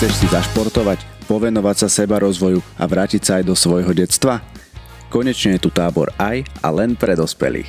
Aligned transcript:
Chceš 0.00 0.16
si 0.16 0.32
zašportovať, 0.32 1.28
povenovať 1.28 1.84
sa 1.84 1.92
seba 1.92 2.24
rozvoju 2.24 2.64
a 2.80 2.88
vrátiť 2.88 3.20
sa 3.20 3.36
aj 3.36 3.44
do 3.44 3.52
svojho 3.52 3.92
detstva? 3.92 4.40
Konečne 5.12 5.60
je 5.60 5.60
tu 5.60 5.68
tábor 5.68 6.08
aj 6.16 6.40
a 6.64 6.72
len 6.72 6.96
pre 6.96 7.12
dospelých. 7.12 7.68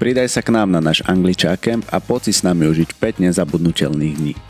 Pridaj 0.00 0.32
sa 0.32 0.40
k 0.40 0.56
nám 0.56 0.72
na 0.72 0.80
náš 0.80 1.04
Angličák 1.04 1.60
Camp 1.60 1.84
a 1.92 2.00
poď 2.00 2.32
si 2.32 2.40
s 2.40 2.48
nami 2.48 2.64
užiť 2.64 2.96
5 2.96 3.28
nezabudnutelných 3.28 4.16
dní. 4.16 4.40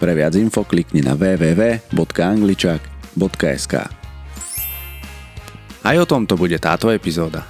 Pre 0.00 0.12
viac 0.16 0.40
info 0.40 0.64
klikni 0.64 1.04
na 1.04 1.12
www.angličák.sk 1.20 3.74
Aj 5.84 5.96
o 6.00 6.04
tomto 6.08 6.32
bude 6.40 6.56
táto 6.56 6.88
epizóda. 6.88 7.44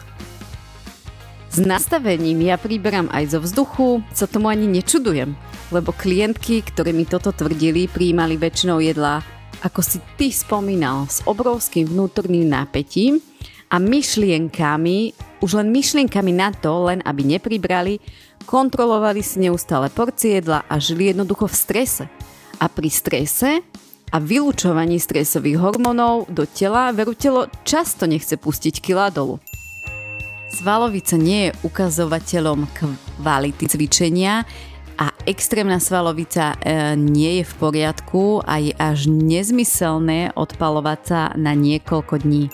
S 1.55 1.62
nastavením 1.62 2.51
ja 2.51 2.59
príberám 2.59 3.07
aj 3.15 3.30
zo 3.30 3.39
vzduchu, 3.47 4.03
sa 4.11 4.27
tomu 4.27 4.51
ani 4.51 4.67
nečudujem, 4.67 5.39
lebo 5.69 5.93
klientky, 5.93 6.65
ktoré 6.65 6.97
mi 6.97 7.05
toto 7.05 7.33
tvrdili, 7.33 7.89
prijímali 7.89 8.41
väčšinou 8.41 8.81
jedlá, 8.81 9.21
ako 9.61 9.81
si 9.83 9.99
ty 10.15 10.31
spomínal, 10.31 11.11
s 11.11 11.21
obrovským 11.27 11.91
vnútorným 11.91 12.47
napätím 12.47 13.19
a 13.69 13.77
myšlienkami, 13.83 15.12
už 15.45 15.61
len 15.61 15.69
myšlienkami 15.75 16.33
na 16.33 16.55
to, 16.55 16.89
len 16.89 17.05
aby 17.05 17.27
nepribrali, 17.37 18.01
kontrolovali 18.49 19.21
si 19.21 19.45
neustále 19.45 19.93
porcie 19.93 20.41
jedla 20.41 20.65
a 20.65 20.81
žili 20.81 21.12
jednoducho 21.12 21.51
v 21.51 21.57
strese. 21.57 22.05
A 22.59 22.67
pri 22.67 22.89
strese 22.91 23.61
a 24.09 24.17
vylúčovaní 24.17 24.97
stresových 24.97 25.61
hormónov 25.61 26.33
do 26.33 26.48
tela 26.48 26.91
veru 26.97 27.12
telo 27.12 27.47
často 27.62 28.09
nechce 28.09 28.41
pustiť 28.41 28.81
kila 28.81 29.12
dolu. 29.12 29.37
Svalovica 30.48 31.21
nie 31.21 31.53
je 31.53 31.57
ukazovateľom 31.61 32.64
kvality 32.73 33.69
cvičenia 33.69 34.48
extrémna 35.29 35.77
svalovica 35.77 36.57
e, 36.57 36.97
nie 36.97 37.39
je 37.39 37.45
v 37.45 37.55
poriadku 37.61 38.41
a 38.48 38.57
je 38.65 38.73
až 38.81 39.12
nezmyselné 39.12 40.33
odpalovať 40.33 41.01
sa 41.05 41.20
na 41.37 41.53
niekoľko 41.53 42.25
dní. 42.25 42.48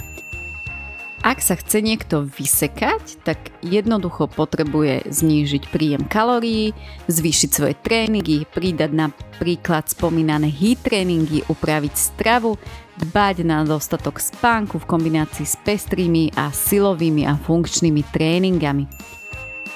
Ak 1.24 1.40
sa 1.40 1.56
chce 1.56 1.80
niekto 1.80 2.28
vysekať, 2.28 3.24
tak 3.24 3.48
jednoducho 3.64 4.28
potrebuje 4.28 5.08
znížiť 5.08 5.72
príjem 5.72 6.04
kalórií, 6.04 6.76
zvýšiť 7.08 7.48
svoje 7.48 7.74
tréningy, 7.80 8.44
pridať 8.44 8.92
napríklad 8.92 9.88
spomínané 9.88 10.52
heat 10.52 10.84
tréningy, 10.84 11.40
upraviť 11.48 11.94
stravu, 11.96 12.60
dbať 13.00 13.40
na 13.40 13.64
dostatok 13.64 14.20
spánku 14.20 14.76
v 14.76 14.84
kombinácii 14.84 15.48
s 15.48 15.56
pestrými 15.64 16.28
a 16.36 16.52
silovými 16.52 17.24
a 17.24 17.40
funkčnými 17.40 18.04
tréningami. 18.12 19.13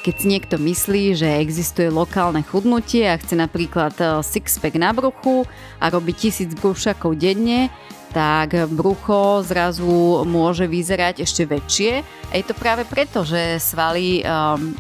Keď 0.09 0.17
si 0.17 0.33
niekto 0.33 0.57
myslí, 0.57 1.21
že 1.21 1.29
existuje 1.37 1.93
lokálne 1.93 2.41
chudnutie 2.41 3.05
a 3.05 3.21
chce 3.21 3.37
napríklad 3.37 3.93
eh, 4.01 4.25
sixpack 4.25 4.81
na 4.81 4.97
bruchu 4.97 5.45
a 5.77 5.93
robí 5.93 6.17
tisíc 6.17 6.49
brúšakov 6.57 7.13
denne, 7.13 7.69
tak 8.17 8.73
brucho 8.73 9.45
zrazu 9.45 10.25
môže 10.25 10.65
vyzerať 10.65 11.21
ešte 11.29 11.45
väčšie. 11.45 12.01
A 12.33 12.41
je 12.41 12.45
to 12.49 12.57
práve 12.57 12.89
preto, 12.89 13.21
že 13.21 13.61
svaly 13.61 14.25
um, 14.25 14.73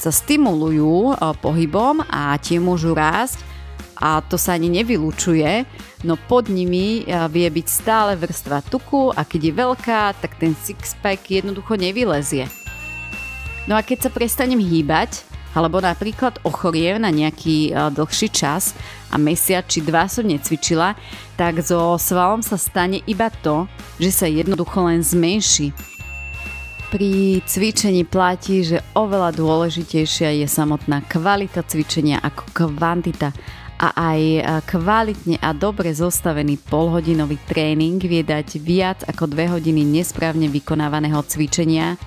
sa 0.00 0.08
stimulujú 0.08 1.12
uh, 1.12 1.36
pohybom 1.44 2.00
a 2.08 2.32
tie 2.40 2.56
môžu 2.56 2.96
rásť 2.96 3.44
a 4.00 4.24
to 4.24 4.40
sa 4.40 4.56
ani 4.56 4.72
nevylučuje, 4.80 5.68
no 6.08 6.16
pod 6.16 6.48
nimi 6.48 7.04
uh, 7.04 7.28
vie 7.28 7.52
byť 7.52 7.66
stále 7.68 8.16
vrstva 8.16 8.64
tuku 8.72 9.12
a 9.12 9.28
keď 9.28 9.40
je 9.44 9.52
veľká, 9.60 10.00
tak 10.24 10.40
ten 10.40 10.56
sixpack 10.56 11.20
jednoducho 11.28 11.76
nevylezie. 11.76 12.63
No 13.64 13.76
a 13.76 13.80
keď 13.80 14.08
sa 14.08 14.10
prestanem 14.12 14.60
hýbať, 14.60 15.24
alebo 15.54 15.78
napríklad 15.80 16.42
ochoriem 16.44 17.00
na 17.00 17.08
nejaký 17.08 17.72
uh, 17.72 17.88
dlhší 17.88 18.28
čas 18.28 18.74
a 19.08 19.16
mesiac 19.16 19.64
či 19.70 19.80
dva 19.80 20.10
som 20.10 20.26
necvičila, 20.26 20.98
tak 21.38 21.62
so 21.62 21.96
svalom 21.96 22.42
sa 22.42 22.58
stane 22.58 23.00
iba 23.06 23.30
to, 23.40 23.64
že 24.02 24.10
sa 24.10 24.26
jednoducho 24.26 24.84
len 24.84 25.00
zmenší. 25.00 25.70
Pri 26.90 27.42
cvičení 27.42 28.06
platí, 28.06 28.62
že 28.62 28.84
oveľa 28.94 29.34
dôležitejšia 29.34 30.44
je 30.44 30.46
samotná 30.46 31.02
kvalita 31.10 31.66
cvičenia 31.66 32.22
ako 32.22 32.54
kvantita 32.54 33.34
a 33.80 33.90
aj 33.98 34.20
kvalitne 34.70 35.42
a 35.42 35.50
dobre 35.50 35.90
zostavený 35.90 36.62
polhodinový 36.62 37.42
tréning 37.50 37.98
vie 37.98 38.22
dať 38.22 38.62
viac 38.62 39.02
ako 39.10 39.26
2 39.26 39.58
hodiny 39.58 39.82
nesprávne 39.82 40.46
vykonávaného 40.46 41.18
cvičenia 41.26 41.98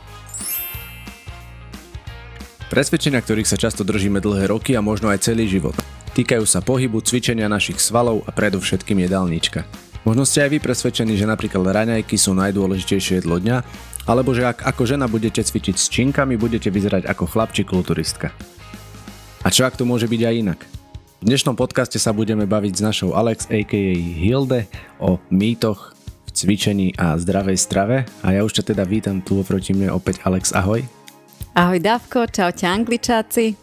Presvedčenia, 2.68 3.24
ktorých 3.24 3.48
sa 3.48 3.56
často 3.56 3.88
držíme 3.88 4.20
dlhé 4.20 4.52
roky 4.52 4.76
a 4.76 4.84
možno 4.84 5.08
aj 5.08 5.24
celý 5.24 5.48
život. 5.48 5.72
Týkajú 6.12 6.44
sa 6.44 6.60
pohybu, 6.60 7.00
cvičenia 7.00 7.48
našich 7.48 7.80
svalov 7.80 8.28
a 8.28 8.36
predovšetkým 8.36 9.08
jedálnička. 9.08 9.64
Možno 10.04 10.28
ste 10.28 10.44
aj 10.44 10.52
vy 10.52 10.60
presvedčení, 10.60 11.16
že 11.16 11.24
napríklad 11.24 11.64
raňajky 11.64 12.20
sú 12.20 12.36
najdôležitejšie 12.36 13.24
jedlo 13.24 13.40
dňa, 13.40 13.64
alebo 14.04 14.36
že 14.36 14.44
ak 14.44 14.68
ako 14.68 14.84
žena 14.84 15.08
budete 15.08 15.40
cvičiť 15.40 15.76
s 15.80 15.88
činkami, 15.88 16.36
budete 16.36 16.68
vyzerať 16.68 17.08
ako 17.08 17.24
chlapčík 17.28 17.72
kulturistka. 17.72 18.36
A 19.44 19.48
čo 19.48 19.64
ak 19.64 19.80
to 19.80 19.88
môže 19.88 20.12
byť 20.12 20.22
aj 20.28 20.36
inak? 20.36 20.60
V 21.20 21.26
dnešnom 21.28 21.56
podcaste 21.56 21.96
sa 22.04 22.12
budeme 22.12 22.44
baviť 22.44 22.74
s 22.78 22.82
našou 22.84 23.16
Alex 23.16 23.48
aka 23.48 23.84
Hilde 23.96 24.68
o 25.00 25.24
mýtoch 25.32 25.96
v 26.28 26.30
cvičení 26.36 26.92
a 27.00 27.16
zdravej 27.16 27.56
strave 27.56 28.04
a 28.24 28.36
ja 28.36 28.44
už 28.44 28.60
ťa 28.60 28.76
teda 28.76 28.84
vítam 28.84 29.24
tu 29.24 29.40
oproti 29.40 29.72
mne 29.72 29.96
opäť 29.96 30.20
Alex, 30.28 30.52
ahoj. 30.52 30.97
Ahoj 31.58 31.82
Davko, 31.82 32.30
čaute 32.30 32.70
angličáci. 32.70 33.58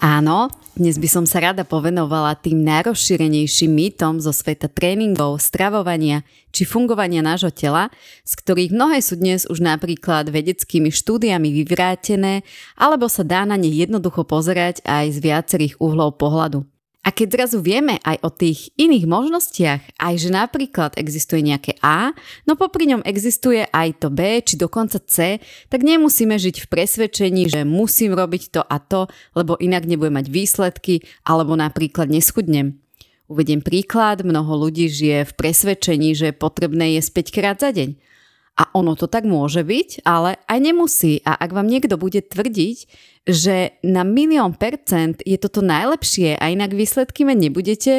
Áno, 0.00 0.48
dnes 0.72 0.96
by 0.96 1.04
som 1.12 1.24
sa 1.28 1.44
rada 1.44 1.60
povenovala 1.60 2.40
tým 2.40 2.64
najrozšírenejším 2.64 3.68
mýtom 3.68 4.16
zo 4.16 4.32
sveta 4.32 4.72
tréningov, 4.72 5.36
stravovania 5.36 6.24
či 6.56 6.64
fungovania 6.64 7.20
nášho 7.20 7.52
tela, 7.52 7.92
z 8.24 8.32
ktorých 8.32 8.72
mnohé 8.72 9.04
sú 9.04 9.20
dnes 9.20 9.44
už 9.44 9.60
napríklad 9.60 10.32
vedeckými 10.32 10.88
štúdiami 10.88 11.52
vyvrátené, 11.52 12.48
alebo 12.80 13.12
sa 13.12 13.28
dá 13.28 13.44
na 13.44 13.60
ne 13.60 13.68
jednoducho 13.68 14.24
pozerať 14.24 14.80
aj 14.80 15.12
z 15.12 15.18
viacerých 15.20 15.84
uhlov 15.84 16.16
pohľadu. 16.16 16.64
A 17.02 17.10
keď 17.10 17.34
zrazu 17.34 17.58
vieme 17.58 17.98
aj 18.06 18.22
o 18.22 18.30
tých 18.30 18.70
iných 18.78 19.10
možnostiach, 19.10 19.98
aj 19.98 20.14
že 20.22 20.30
napríklad 20.30 20.94
existuje 20.94 21.42
nejaké 21.42 21.74
A, 21.82 22.14
no 22.46 22.54
popri 22.54 22.86
ňom 22.86 23.02
existuje 23.02 23.66
aj 23.66 24.06
to 24.06 24.08
B, 24.14 24.38
či 24.38 24.54
dokonca 24.54 25.02
C, 25.02 25.42
tak 25.66 25.82
nemusíme 25.82 26.38
žiť 26.38 26.62
v 26.62 26.70
presvedčení, 26.70 27.50
že 27.50 27.66
musím 27.66 28.14
robiť 28.14 28.42
to 28.54 28.62
a 28.62 28.78
to, 28.78 29.10
lebo 29.34 29.58
inak 29.58 29.82
nebudem 29.82 30.22
mať 30.22 30.30
výsledky, 30.30 31.02
alebo 31.26 31.58
napríklad 31.58 32.06
neschudnem. 32.06 32.78
Uvediem 33.26 33.66
príklad, 33.66 34.22
mnoho 34.22 34.70
ľudí 34.70 34.86
žije 34.86 35.26
v 35.26 35.32
presvedčení, 35.34 36.14
že 36.14 36.30
je 36.30 36.38
potrebné 36.38 37.02
jesť 37.02 37.26
5 37.26 37.34
krát 37.34 37.58
za 37.58 37.74
deň. 37.74 38.11
A 38.52 38.68
ono 38.76 38.92
to 38.92 39.08
tak 39.08 39.24
môže 39.24 39.64
byť, 39.64 40.04
ale 40.04 40.36
aj 40.44 40.58
nemusí. 40.60 41.24
A 41.24 41.40
ak 41.40 41.56
vám 41.56 41.72
niekto 41.72 41.96
bude 41.96 42.20
tvrdiť, 42.20 42.78
že 43.24 43.80
na 43.80 44.04
milión 44.04 44.52
percent 44.52 45.24
je 45.24 45.40
toto 45.40 45.64
najlepšie 45.64 46.36
a 46.36 46.52
inak 46.52 46.76
výsledky 46.76 47.24
mať 47.24 47.38
nebudete, 47.38 47.94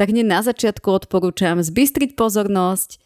tak 0.00 0.16
hneď 0.16 0.24
na 0.24 0.40
začiatku 0.40 0.88
odporúčam 0.88 1.60
zbystriť 1.60 2.16
pozornosť, 2.16 2.96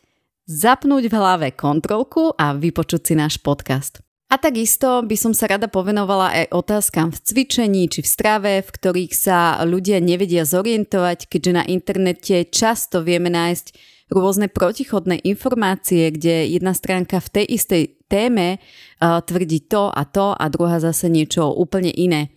zapnúť 0.47 1.10
v 1.10 1.15
hlave 1.19 1.49
kontrolku 1.56 2.31
a 2.38 2.55
vypočuť 2.55 3.00
si 3.03 3.15
náš 3.19 3.43
podcast. 3.43 3.99
A 4.31 4.38
takisto 4.38 5.03
by 5.03 5.16
som 5.19 5.31
sa 5.31 5.47
rada 5.47 5.71
povenovala 5.71 6.31
aj 6.31 6.47
otázkam 6.55 7.11
v 7.11 7.22
cvičení 7.22 7.87
či 7.87 8.03
v 8.03 8.09
strave, 8.09 8.53
v 8.62 8.71
ktorých 8.71 9.12
sa 9.15 9.62
ľudia 9.62 9.99
nevedia 9.99 10.47
zorientovať, 10.47 11.31
keďže 11.31 11.53
na 11.55 11.62
internete 11.66 12.47
často 12.50 13.03
vieme 13.03 13.31
nájsť 13.31 13.94
rôzne 14.21 14.47
protichodné 14.47 15.23
informácie, 15.27 16.11
kde 16.15 16.51
jedna 16.51 16.75
stránka 16.77 17.19
v 17.19 17.29
tej 17.41 17.47
istej 17.59 17.83
téme 18.06 18.59
uh, 18.59 19.19
tvrdí 19.25 19.67
to 19.67 19.91
a 19.91 20.03
to 20.06 20.35
a 20.35 20.44
druhá 20.47 20.79
zase 20.79 21.11
niečo 21.11 21.50
úplne 21.50 21.91
iné. 21.91 22.31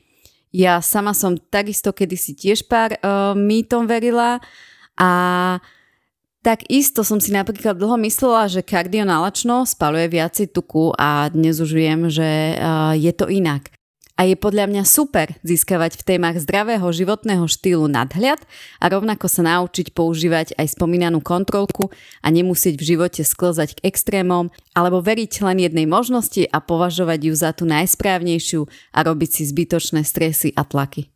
Ja 0.56 0.82
sama 0.82 1.14
som 1.14 1.38
takisto 1.38 1.94
kedysi 1.94 2.34
tiež 2.34 2.66
pár 2.66 2.98
uh, 2.98 3.38
mýtom 3.38 3.86
verila 3.86 4.42
a 4.98 5.12
Takisto 6.38 7.04
som 7.04 7.20
si 7.20 7.36
napríklad 7.36 7.76
dlho 7.76 8.00
myslela, 8.08 8.48
že 8.48 8.64
kardionalačno 8.64 9.68
spaluje 9.68 10.08
viacej 10.16 10.56
tuku 10.56 10.96
a 10.96 11.28
dnes 11.28 11.60
už 11.60 11.76
viem, 11.76 12.08
že 12.08 12.56
uh, 12.56 12.96
je 12.96 13.12
to 13.12 13.28
inak 13.28 13.77
a 14.18 14.26
je 14.26 14.34
podľa 14.34 14.66
mňa 14.66 14.84
super 14.84 15.38
získavať 15.46 16.02
v 16.02 16.06
témach 16.06 16.36
zdravého 16.42 16.84
životného 16.90 17.46
štýlu 17.46 17.86
nadhľad 17.86 18.42
a 18.82 18.86
rovnako 18.90 19.30
sa 19.30 19.46
naučiť 19.46 19.94
používať 19.94 20.58
aj 20.58 20.74
spomínanú 20.74 21.22
kontrolku 21.22 21.94
a 22.26 22.28
nemusieť 22.34 22.76
v 22.76 22.88
živote 22.98 23.22
sklzať 23.22 23.78
k 23.78 23.94
extrémom 23.94 24.50
alebo 24.74 25.06
veriť 25.06 25.46
len 25.46 25.62
jednej 25.62 25.86
možnosti 25.86 26.50
a 26.50 26.58
považovať 26.58 27.20
ju 27.30 27.34
za 27.38 27.54
tú 27.54 27.70
najsprávnejšiu 27.70 28.66
a 28.98 29.00
robiť 29.06 29.30
si 29.30 29.44
zbytočné 29.46 30.02
stresy 30.02 30.50
a 30.58 30.66
tlaky. 30.66 31.14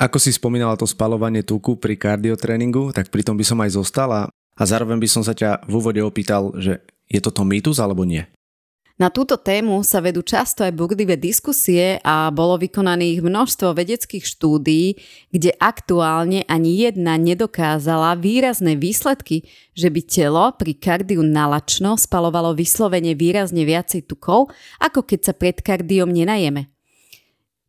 Ako 0.00 0.16
si 0.16 0.32
spomínala 0.32 0.80
to 0.80 0.88
spalovanie 0.88 1.44
tuku 1.44 1.76
pri 1.76 2.00
kardiotréningu, 2.00 2.96
tak 2.96 3.12
pri 3.12 3.20
tom 3.20 3.36
by 3.36 3.44
som 3.44 3.60
aj 3.60 3.76
zostala 3.76 4.32
a 4.32 4.62
zároveň 4.64 4.96
by 4.96 5.08
som 5.08 5.20
sa 5.20 5.36
ťa 5.36 5.68
v 5.68 5.72
úvode 5.76 6.00
opýtal, 6.00 6.56
že 6.56 6.80
je 7.12 7.20
toto 7.20 7.44
mýtus 7.44 7.76
alebo 7.76 8.08
nie? 8.08 8.24
Na 9.00 9.08
túto 9.08 9.40
tému 9.40 9.80
sa 9.80 10.04
vedú 10.04 10.20
často 10.20 10.60
aj 10.60 10.76
burlivé 10.76 11.16
diskusie 11.16 11.96
a 12.04 12.28
bolo 12.28 12.60
vykonaných 12.60 13.24
množstvo 13.24 13.72
vedeckých 13.72 14.20
štúdií, 14.20 15.00
kde 15.32 15.56
aktuálne 15.56 16.44
ani 16.44 16.84
jedna 16.84 17.16
nedokázala 17.16 18.20
výrazné 18.20 18.76
výsledky, 18.76 19.48
že 19.72 19.88
by 19.88 20.00
telo 20.04 20.44
pri 20.60 20.76
kardiu 20.76 21.24
nalačno 21.24 21.96
spalovalo 21.96 22.52
vyslovene 22.52 23.16
výrazne 23.16 23.64
viacej 23.64 24.04
tukov, 24.04 24.52
ako 24.76 25.08
keď 25.08 25.20
sa 25.24 25.32
pred 25.32 25.56
kardiom 25.64 26.12
nenajeme. 26.12 26.68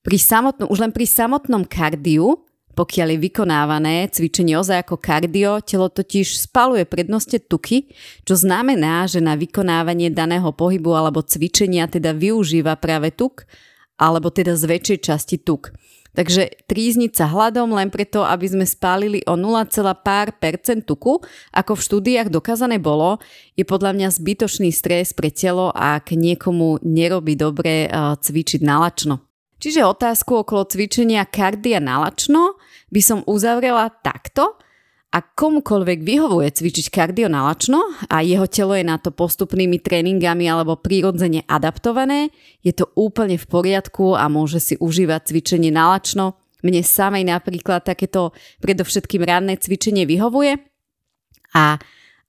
Pri 0.04 0.20
samotnom, 0.20 0.68
už 0.68 0.84
len 0.84 0.92
pri 0.92 1.08
samotnom 1.08 1.64
kardiu 1.64 2.44
pokiaľ 2.74 3.08
je 3.14 3.24
vykonávané 3.30 3.96
cvičenie 4.10 4.58
ozaj 4.58 4.84
ako 4.84 4.98
kardio, 4.98 5.62
telo 5.62 5.90
totiž 5.94 6.50
spaluje 6.50 6.90
prednoste 6.90 7.38
tuky, 7.38 7.94
čo 8.26 8.34
znamená, 8.34 9.06
že 9.06 9.22
na 9.22 9.38
vykonávanie 9.38 10.10
daného 10.10 10.50
pohybu 10.52 10.98
alebo 10.98 11.22
cvičenia 11.22 11.86
teda 11.86 12.18
využíva 12.18 12.78
práve 12.82 13.14
tuk, 13.14 13.46
alebo 14.02 14.34
teda 14.34 14.58
z 14.58 14.64
väčšej 14.66 15.00
časti 15.06 15.38
tuk. 15.38 15.70
Takže 16.14 16.70
trízniť 16.70 17.18
sa 17.18 17.26
hladom 17.26 17.74
len 17.74 17.90
preto, 17.90 18.22
aby 18.22 18.46
sme 18.46 18.70
spálili 18.70 19.26
o 19.26 19.34
0, 19.34 19.66
pár 20.06 20.30
tuku, 20.86 21.18
ako 21.50 21.72
v 21.74 21.86
štúdiách 21.90 22.30
dokázané 22.30 22.78
bolo, 22.78 23.18
je 23.58 23.66
podľa 23.66 23.98
mňa 23.98 24.14
zbytočný 24.14 24.70
stres 24.70 25.10
pre 25.18 25.34
telo, 25.34 25.74
ak 25.74 26.14
niekomu 26.14 26.86
nerobí 26.86 27.34
dobre 27.34 27.90
cvičiť 28.22 28.62
nalačno. 28.62 29.26
Čiže 29.64 29.88
otázku 29.88 30.44
okolo 30.44 30.68
cvičenia 30.68 31.24
kardia 31.24 31.80
nalačno 31.80 32.60
by 32.92 33.00
som 33.00 33.24
uzavrela 33.24 33.88
takto. 34.04 34.60
A 35.14 35.22
komukoľvek 35.22 36.04
vyhovuje 36.04 36.50
cvičiť 36.52 36.90
kardio 36.90 37.30
nalačno 37.30 37.80
a 38.10 38.26
jeho 38.26 38.50
telo 38.50 38.74
je 38.74 38.82
na 38.82 38.98
to 38.98 39.14
postupnými 39.14 39.78
tréningami 39.78 40.50
alebo 40.50 40.76
prirodzene 40.76 41.46
adaptované, 41.46 42.34
je 42.66 42.74
to 42.74 42.90
úplne 42.98 43.38
v 43.38 43.46
poriadku 43.46 44.18
a 44.18 44.26
môže 44.26 44.58
si 44.58 44.74
užívať 44.82 45.30
cvičenie 45.30 45.70
nalačno. 45.70 46.42
Mne 46.66 46.82
samej 46.82 47.30
napríklad 47.30 47.86
takéto 47.86 48.34
predovšetkým 48.66 49.22
ranné 49.22 49.62
cvičenie 49.62 50.10
vyhovuje. 50.10 50.58
A 51.54 51.78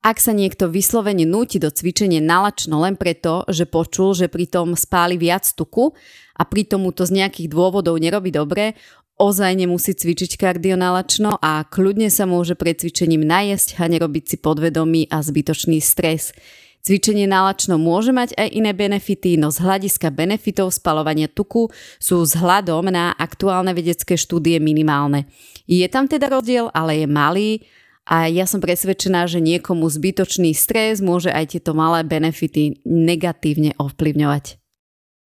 ak 0.05 0.21
sa 0.21 0.37
niekto 0.37 0.69
vyslovene 0.69 1.25
núti 1.25 1.57
do 1.57 1.73
cvičenia 1.73 2.21
nalačno 2.21 2.85
len 2.85 2.93
preto, 2.93 3.49
že 3.49 3.65
počul, 3.65 4.13
že 4.13 4.29
pritom 4.29 4.77
spáli 4.77 5.17
viac 5.17 5.49
tuku 5.57 5.97
a 6.37 6.45
pritom 6.45 6.85
mu 6.85 6.93
to 6.93 7.09
z 7.09 7.25
nejakých 7.25 7.49
dôvodov 7.49 7.97
nerobí 7.97 8.29
dobre, 8.29 8.77
ozaj 9.17 9.57
nemusí 9.57 9.97
cvičiť 9.97 10.37
kardionalačno 10.37 11.41
a 11.41 11.65
kľudne 11.65 12.13
sa 12.13 12.29
môže 12.29 12.53
pred 12.53 12.77
cvičením 12.77 13.25
najesť 13.25 13.81
a 13.81 13.89
nerobiť 13.89 14.25
si 14.29 14.37
podvedomý 14.37 15.09
a 15.09 15.25
zbytočný 15.25 15.81
stres. 15.81 16.37
Cvičenie 16.85 17.25
nálačno 17.25 17.81
môže 17.81 18.13
mať 18.13 18.37
aj 18.37 18.49
iné 18.53 18.77
benefity, 18.77 19.41
no 19.41 19.49
z 19.49 19.65
hľadiska 19.65 20.13
benefitov 20.13 20.69
spalovania 20.69 21.33
tuku 21.33 21.73
sú 21.97 22.29
vzhľadom 22.29 22.93
na 22.93 23.17
aktuálne 23.17 23.73
vedecké 23.73 24.21
štúdie 24.21 24.61
minimálne. 24.61 25.25
Je 25.65 25.89
tam 25.89 26.05
teda 26.05 26.29
rozdiel, 26.29 26.69
ale 26.77 27.01
je 27.01 27.07
malý 27.09 27.51
a 28.05 28.29
ja 28.29 28.45
som 28.45 28.61
presvedčená, 28.61 29.25
že 29.25 29.41
niekomu 29.41 29.89
zbytočný 29.89 30.53
stres 30.53 31.01
môže 31.01 31.33
aj 31.33 31.57
tieto 31.57 31.73
malé 31.73 32.05
benefity 32.05 32.85
negatívne 32.85 33.73
ovplyvňovať. 33.81 34.61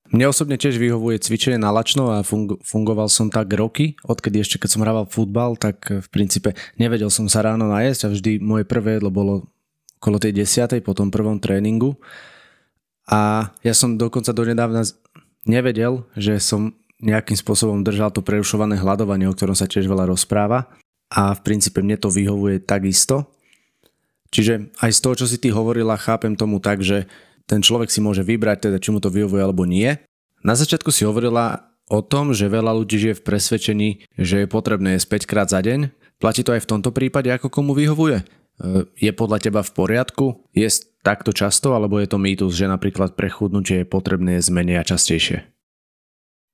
Mne 0.08 0.32
osobne 0.32 0.56
tiež 0.56 0.80
vyhovuje 0.80 1.20
cvičenie 1.20 1.60
na 1.60 1.68
lačno 1.68 2.08
a 2.16 2.24
fung- 2.24 2.56
fungoval 2.64 3.12
som 3.12 3.28
tak 3.28 3.52
roky, 3.52 3.92
odkedy 4.08 4.40
ešte 4.40 4.56
keď 4.56 4.70
som 4.72 4.80
hrával 4.80 5.04
futbal, 5.04 5.52
tak 5.60 5.84
v 5.84 6.08
princípe 6.08 6.56
nevedel 6.80 7.12
som 7.12 7.28
sa 7.28 7.44
ráno 7.44 7.68
najesť 7.68 8.08
a 8.08 8.12
vždy 8.16 8.40
moje 8.40 8.64
prvé 8.64 8.96
jedlo 8.96 9.12
bolo 9.12 9.52
okolo 10.00 10.16
tej 10.16 10.32
desiatej 10.32 10.80
po 10.80 10.96
tom 10.96 11.12
prvom 11.12 11.36
tréningu. 11.36 12.00
A 13.04 13.52
ja 13.60 13.74
som 13.76 14.00
dokonca 14.00 14.32
donedávna 14.32 14.86
nevedel, 15.44 16.08
že 16.16 16.40
som 16.40 16.72
nejakým 17.04 17.36
spôsobom 17.36 17.84
držal 17.84 18.08
to 18.08 18.24
prerušované 18.24 18.80
hľadovanie, 18.80 19.28
o 19.28 19.36
ktorom 19.36 19.58
sa 19.58 19.68
tiež 19.68 19.84
veľa 19.84 20.08
rozpráva. 20.08 20.72
A 21.08 21.32
v 21.32 21.40
princípe 21.40 21.80
mne 21.80 21.96
to 21.96 22.12
vyhovuje 22.12 22.60
takisto. 22.60 23.28
Čiže 24.28 24.76
aj 24.84 24.90
z 24.92 25.00
toho, 25.00 25.14
čo 25.16 25.26
si 25.26 25.40
ty 25.40 25.48
hovorila, 25.48 25.96
chápem 25.96 26.36
tomu 26.36 26.60
tak, 26.60 26.84
že 26.84 27.08
ten 27.48 27.64
človek 27.64 27.88
si 27.88 28.04
môže 28.04 28.20
vybrať, 28.20 28.68
teda 28.68 28.76
či 28.76 28.92
mu 28.92 29.00
to 29.00 29.08
vyhovuje 29.08 29.40
alebo 29.40 29.64
nie. 29.64 29.96
Na 30.44 30.52
začiatku 30.52 30.92
si 30.92 31.08
hovorila 31.08 31.72
o 31.88 32.04
tom, 32.04 32.36
že 32.36 32.52
veľa 32.52 32.76
ľudí 32.76 33.00
žije 33.00 33.14
v 33.18 33.24
presvedčení, 33.24 33.88
že 34.20 34.44
je 34.44 34.46
potrebné 34.52 35.00
jesť 35.00 35.24
5 35.24 35.30
krát 35.30 35.48
za 35.48 35.64
deň. 35.64 35.88
Platí 36.20 36.44
to 36.44 36.52
aj 36.52 36.68
v 36.68 36.70
tomto 36.76 36.92
prípade, 36.92 37.32
ako 37.32 37.48
komu 37.48 37.72
vyhovuje? 37.72 38.20
E, 38.20 38.24
je 39.00 39.12
podľa 39.16 39.38
teba 39.40 39.64
v 39.64 39.72
poriadku 39.72 40.44
jesť 40.52 40.92
takto 41.00 41.32
často, 41.32 41.72
alebo 41.72 41.96
je 41.96 42.12
to 42.12 42.20
mýtus, 42.20 42.52
že 42.52 42.68
napríklad 42.68 43.16
pre 43.16 43.32
chudnutie 43.32 43.82
je 43.82 43.86
potrebné 43.88 44.36
jesť 44.36 44.50
menej 44.52 44.76
a 44.82 44.84
častejšie? 44.84 45.57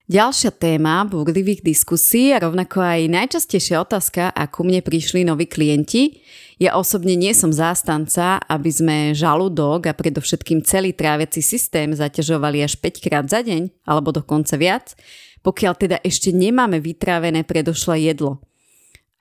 Ďalšia 0.05 0.53
téma 0.53 1.09
búrlivých 1.09 1.65
diskusí 1.65 2.29
a 2.29 2.45
rovnako 2.45 2.77
aj 2.77 3.09
najčastejšia 3.09 3.89
otázka, 3.89 4.37
ako 4.37 4.69
mne 4.69 4.85
prišli 4.85 5.25
noví 5.25 5.49
klienti. 5.49 6.21
Ja 6.61 6.77
osobne 6.77 7.17
nie 7.17 7.33
som 7.33 7.56
zástanca, 7.56 8.37
aby 8.37 8.69
sme 8.69 8.97
žalúdok 9.17 9.89
a 9.89 9.97
predovšetkým 9.97 10.61
celý 10.61 10.93
tráviaci 10.93 11.41
systém 11.41 11.89
zaťažovali 11.97 12.61
až 12.61 12.77
5 12.85 13.01
krát 13.01 13.25
za 13.33 13.41
deň, 13.41 13.73
alebo 13.89 14.12
dokonca 14.12 14.61
viac, 14.61 14.93
pokiaľ 15.41 15.73
teda 15.73 15.97
ešte 16.05 16.37
nemáme 16.37 16.85
vytrávené 16.85 17.41
predošlé 17.41 18.12
jedlo. 18.12 18.45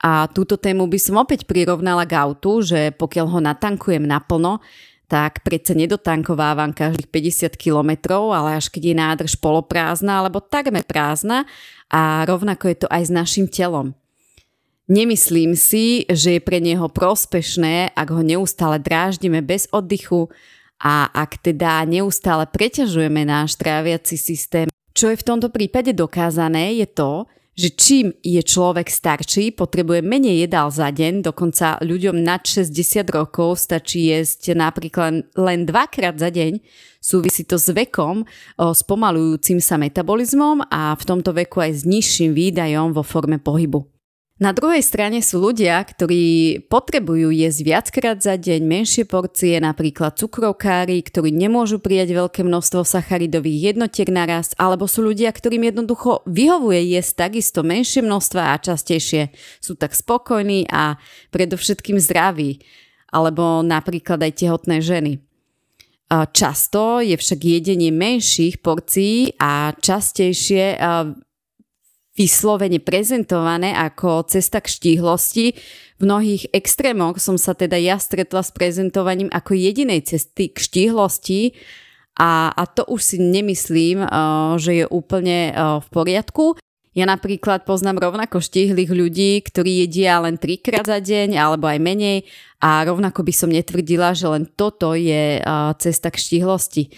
A 0.04 0.28
túto 0.28 0.60
tému 0.60 0.84
by 0.84 1.00
som 1.00 1.16
opäť 1.16 1.48
prirovnala 1.48 2.04
k 2.04 2.12
autu, 2.20 2.60
že 2.60 2.92
pokiaľ 2.92 3.26
ho 3.32 3.40
natankujem 3.40 4.04
naplno, 4.04 4.60
tak 5.04 5.44
predsa 5.44 5.76
nedotankovávam 5.76 6.72
každých 6.72 7.08
50 7.08 7.60
kilometrov, 7.60 8.32
ale 8.32 8.56
až 8.56 8.72
keď 8.72 8.82
je 8.82 8.94
nádrž 8.96 9.32
poloprázdna 9.38 10.24
alebo 10.24 10.40
takmer 10.40 10.82
prázdna 10.82 11.44
a 11.92 12.24
rovnako 12.24 12.72
je 12.72 12.76
to 12.84 12.88
aj 12.88 13.02
s 13.08 13.12
našim 13.12 13.46
telom. 13.46 13.92
Nemyslím 14.84 15.56
si, 15.56 16.04
že 16.12 16.36
je 16.36 16.40
pre 16.44 16.60
neho 16.60 16.92
prospešné, 16.92 17.96
ak 17.96 18.08
ho 18.12 18.20
neustále 18.20 18.76
dráždime 18.76 19.40
bez 19.40 19.64
oddychu 19.72 20.28
a 20.76 21.08
ak 21.08 21.40
teda 21.40 21.80
neustále 21.88 22.44
preťažujeme 22.44 23.24
náš 23.24 23.56
tráviaci 23.56 24.20
systém. 24.20 24.68
Čo 24.92 25.08
je 25.08 25.16
v 25.16 25.26
tomto 25.26 25.48
prípade 25.48 25.96
dokázané 25.96 26.76
je 26.84 26.86
to, 26.86 27.24
že 27.54 27.70
čím 27.70 28.10
je 28.18 28.42
človek 28.42 28.90
starší, 28.90 29.54
potrebuje 29.54 30.02
menej 30.02 30.50
jedál 30.50 30.74
za 30.74 30.90
deň, 30.90 31.22
dokonca 31.22 31.78
ľuďom 31.78 32.18
nad 32.18 32.42
60 32.42 33.06
rokov 33.14 33.62
stačí 33.62 34.10
jesť 34.10 34.58
napríklad 34.58 35.30
len 35.38 35.62
dvakrát 35.62 36.18
za 36.18 36.34
deň. 36.34 36.58
Súvisí 36.98 37.46
to 37.46 37.54
s 37.54 37.70
vekom, 37.70 38.26
s 38.58 38.82
pomalujúcim 38.82 39.62
sa 39.62 39.78
metabolizmom 39.78 40.66
a 40.66 40.98
v 40.98 41.02
tomto 41.06 41.30
veku 41.30 41.62
aj 41.62 41.72
s 41.78 41.82
nižším 41.86 42.34
výdajom 42.34 42.90
vo 42.90 43.06
forme 43.06 43.38
pohybu. 43.38 43.93
Na 44.34 44.50
druhej 44.50 44.82
strane 44.82 45.22
sú 45.22 45.38
ľudia, 45.38 45.78
ktorí 45.78 46.58
potrebujú 46.66 47.30
jesť 47.30 47.60
viackrát 47.70 48.18
za 48.18 48.34
deň 48.34 48.66
menšie 48.66 49.06
porcie, 49.06 49.62
napríklad 49.62 50.18
cukrovkári, 50.18 50.98
ktorí 51.06 51.30
nemôžu 51.30 51.78
prijať 51.78 52.18
veľké 52.18 52.42
množstvo 52.42 52.82
sacharidových 52.82 53.70
jednotiek 53.78 54.10
naraz, 54.10 54.50
alebo 54.58 54.90
sú 54.90 55.06
ľudia, 55.06 55.30
ktorým 55.30 55.70
jednoducho 55.70 56.26
vyhovuje 56.26 56.98
jesť 56.98 57.30
takisto 57.30 57.62
menšie 57.62 58.02
množstva 58.02 58.50
a 58.50 58.58
častejšie. 58.58 59.30
Sú 59.62 59.78
tak 59.78 59.94
spokojní 59.94 60.66
a 60.66 60.98
predovšetkým 61.30 62.02
zdraví, 62.02 62.58
alebo 63.14 63.62
napríklad 63.62 64.18
aj 64.18 64.34
tehotné 64.34 64.82
ženy. 64.82 65.22
Často 66.10 66.98
je 66.98 67.14
však 67.14 67.38
jedenie 67.38 67.94
menších 67.94 68.58
porcií 68.66 69.38
a 69.38 69.78
častejšie 69.78 70.74
vyslovene 72.14 72.78
prezentované 72.78 73.74
ako 73.74 74.26
cesta 74.30 74.62
k 74.62 74.70
štíhlosti. 74.70 75.46
V 75.98 76.02
mnohých 76.02 76.50
extrémoch 76.54 77.18
som 77.18 77.34
sa 77.34 77.54
teda 77.58 77.74
ja 77.78 77.98
stretla 77.98 78.42
s 78.42 78.54
prezentovaním 78.54 79.30
ako 79.34 79.54
jedinej 79.54 80.06
cesty 80.06 80.50
k 80.50 80.58
štíhlosti 80.58 81.58
a, 82.14 82.54
a 82.54 82.62
to 82.70 82.86
už 82.86 83.00
si 83.02 83.16
nemyslím, 83.18 84.06
uh, 84.06 84.54
že 84.54 84.82
je 84.82 84.86
úplne 84.86 85.50
uh, 85.50 85.82
v 85.82 85.88
poriadku. 85.90 86.54
Ja 86.94 87.10
napríklad 87.10 87.66
poznám 87.66 87.98
rovnako 87.98 88.38
štíhlych 88.38 88.86
ľudí, 88.86 89.42
ktorí 89.42 89.82
jedia 89.82 90.22
len 90.22 90.38
trikrát 90.38 90.86
za 90.86 91.02
deň 91.02 91.34
alebo 91.34 91.66
aj 91.66 91.82
menej 91.82 92.22
a 92.62 92.86
rovnako 92.86 93.26
by 93.26 93.34
som 93.34 93.50
netvrdila, 93.50 94.14
že 94.14 94.30
len 94.30 94.46
toto 94.46 94.94
je 94.94 95.42
uh, 95.42 95.74
cesta 95.74 96.14
k 96.14 96.22
štíhlosti. 96.22 96.94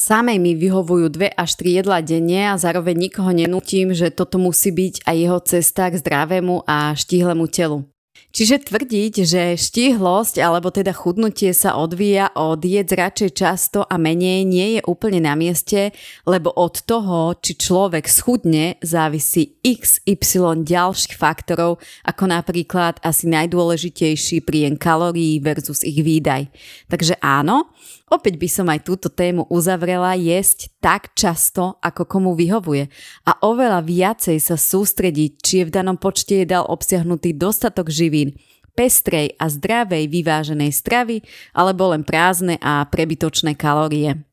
Samej 0.00 0.40
mi 0.40 0.56
vyhovujú 0.56 1.12
dve 1.12 1.28
až 1.28 1.60
tri 1.60 1.76
jedla 1.76 2.00
denne 2.00 2.48
a 2.48 2.56
zároveň 2.56 3.12
nikoho 3.12 3.36
nenútim, 3.36 3.92
že 3.92 4.08
toto 4.08 4.40
musí 4.40 4.72
byť 4.72 5.04
aj 5.04 5.16
jeho 5.20 5.38
cesta 5.44 5.92
k 5.92 6.00
zdravému 6.00 6.64
a 6.64 6.96
štíhlemu 6.96 7.44
telu. 7.52 7.84
Čiže 8.30 8.62
tvrdiť, 8.62 9.14
že 9.26 9.58
štíhlosť 9.58 10.38
alebo 10.38 10.70
teda 10.70 10.94
chudnutie 10.94 11.50
sa 11.50 11.74
odvíja 11.74 12.30
od 12.38 12.62
jedz 12.62 12.94
radšej 12.94 13.30
často 13.34 13.82
a 13.82 13.98
menej 13.98 14.46
nie 14.46 14.78
je 14.78 14.80
úplne 14.86 15.18
na 15.18 15.34
mieste, 15.34 15.90
lebo 16.24 16.54
od 16.54 16.78
toho, 16.86 17.34
či 17.42 17.58
človek 17.58 18.06
schudne, 18.06 18.78
závisí 18.86 19.58
XY 19.66 20.62
ďalších 20.62 21.18
faktorov, 21.18 21.82
ako 22.06 22.24
napríklad 22.30 23.02
asi 23.02 23.26
najdôležitejší 23.26 24.46
príjem 24.46 24.78
kalórií 24.78 25.42
versus 25.42 25.82
ich 25.82 25.98
výdaj. 25.98 26.46
Takže 26.86 27.18
áno, 27.18 27.74
Opäť 28.10 28.42
by 28.42 28.48
som 28.50 28.66
aj 28.66 28.82
túto 28.82 29.06
tému 29.06 29.46
uzavrela 29.46 30.18
jesť 30.18 30.74
tak 30.82 31.14
často, 31.14 31.78
ako 31.78 32.02
komu 32.10 32.34
vyhovuje 32.34 32.90
a 33.22 33.38
oveľa 33.46 33.86
viacej 33.86 34.42
sa 34.42 34.58
sústrediť, 34.58 35.30
či 35.38 35.52
je 35.62 35.68
v 35.70 35.74
danom 35.74 35.94
počte 35.94 36.42
jedál 36.42 36.66
obsiahnutý 36.66 37.38
dostatok 37.38 37.86
živín, 37.86 38.34
pestrej 38.74 39.38
a 39.38 39.46
zdravej 39.46 40.10
vyváženej 40.10 40.74
stravy 40.74 41.22
alebo 41.54 41.94
len 41.94 42.02
prázdne 42.02 42.58
a 42.58 42.82
prebytočné 42.82 43.54
kalórie. 43.54 44.29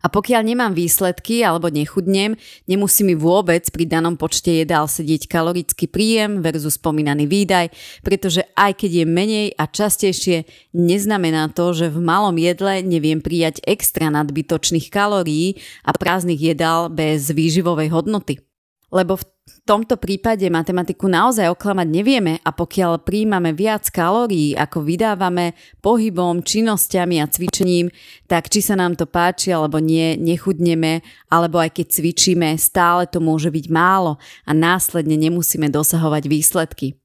A 0.00 0.08
pokiaľ 0.08 0.42
nemám 0.42 0.72
výsledky 0.72 1.44
alebo 1.44 1.68
nechudnem, 1.68 2.36
nemusí 2.64 3.04
mi 3.04 3.12
vôbec 3.12 3.68
pri 3.68 3.84
danom 3.84 4.16
počte 4.16 4.50
jedál 4.64 4.88
sedieť 4.88 5.28
kalorický 5.28 5.86
príjem 5.86 6.40
versus 6.40 6.80
spomínaný 6.80 7.28
výdaj, 7.28 7.72
pretože 8.00 8.44
aj 8.56 8.80
keď 8.80 8.90
je 8.90 9.06
menej 9.06 9.46
a 9.54 9.68
častejšie, 9.68 10.48
neznamená 10.72 11.52
to, 11.52 11.76
že 11.76 11.92
v 11.92 12.00
malom 12.00 12.36
jedle 12.40 12.80
neviem 12.80 13.20
prijať 13.20 13.60
extra 13.68 14.08
nadbytočných 14.08 14.88
kalórií 14.88 15.60
a 15.84 15.92
prázdnych 15.92 16.40
jedál 16.40 16.88
bez 16.88 17.28
výživovej 17.30 17.92
hodnoty. 17.92 18.49
Lebo 18.90 19.14
v 19.14 19.24
tomto 19.62 19.98
prípade 19.98 20.46
matematiku 20.50 21.06
naozaj 21.06 21.46
oklamať 21.54 21.88
nevieme 21.90 22.42
a 22.42 22.50
pokiaľ 22.50 23.06
príjmame 23.06 23.54
viac 23.54 23.86
kalórií, 23.90 24.58
ako 24.58 24.82
vydávame 24.82 25.54
pohybom, 25.78 26.42
činnosťami 26.42 27.22
a 27.22 27.30
cvičením, 27.30 27.90
tak 28.26 28.50
či 28.50 28.62
sa 28.62 28.74
nám 28.74 28.98
to 28.98 29.06
páči 29.06 29.54
alebo 29.54 29.78
nie, 29.78 30.18
nechudneme, 30.18 31.06
alebo 31.30 31.62
aj 31.62 31.78
keď 31.78 31.86
cvičíme, 31.86 32.58
stále 32.58 33.06
to 33.06 33.22
môže 33.22 33.50
byť 33.54 33.66
málo 33.70 34.18
a 34.46 34.50
následne 34.50 35.14
nemusíme 35.14 35.70
dosahovať 35.70 36.26
výsledky. 36.26 36.98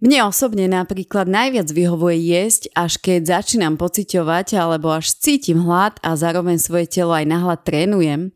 Mne 0.00 0.32
osobne 0.32 0.64
napríklad 0.64 1.28
najviac 1.28 1.68
vyhovuje 1.68 2.32
jesť, 2.32 2.72
až 2.72 2.96
keď 2.96 3.36
začínam 3.36 3.76
pociťovať 3.76 4.56
alebo 4.56 4.96
až 4.96 5.12
cítim 5.12 5.60
hlad 5.60 6.00
a 6.00 6.16
zároveň 6.16 6.56
svoje 6.56 6.88
telo 6.88 7.12
aj 7.12 7.28
nahľad 7.28 7.60
trénujem, 7.68 8.32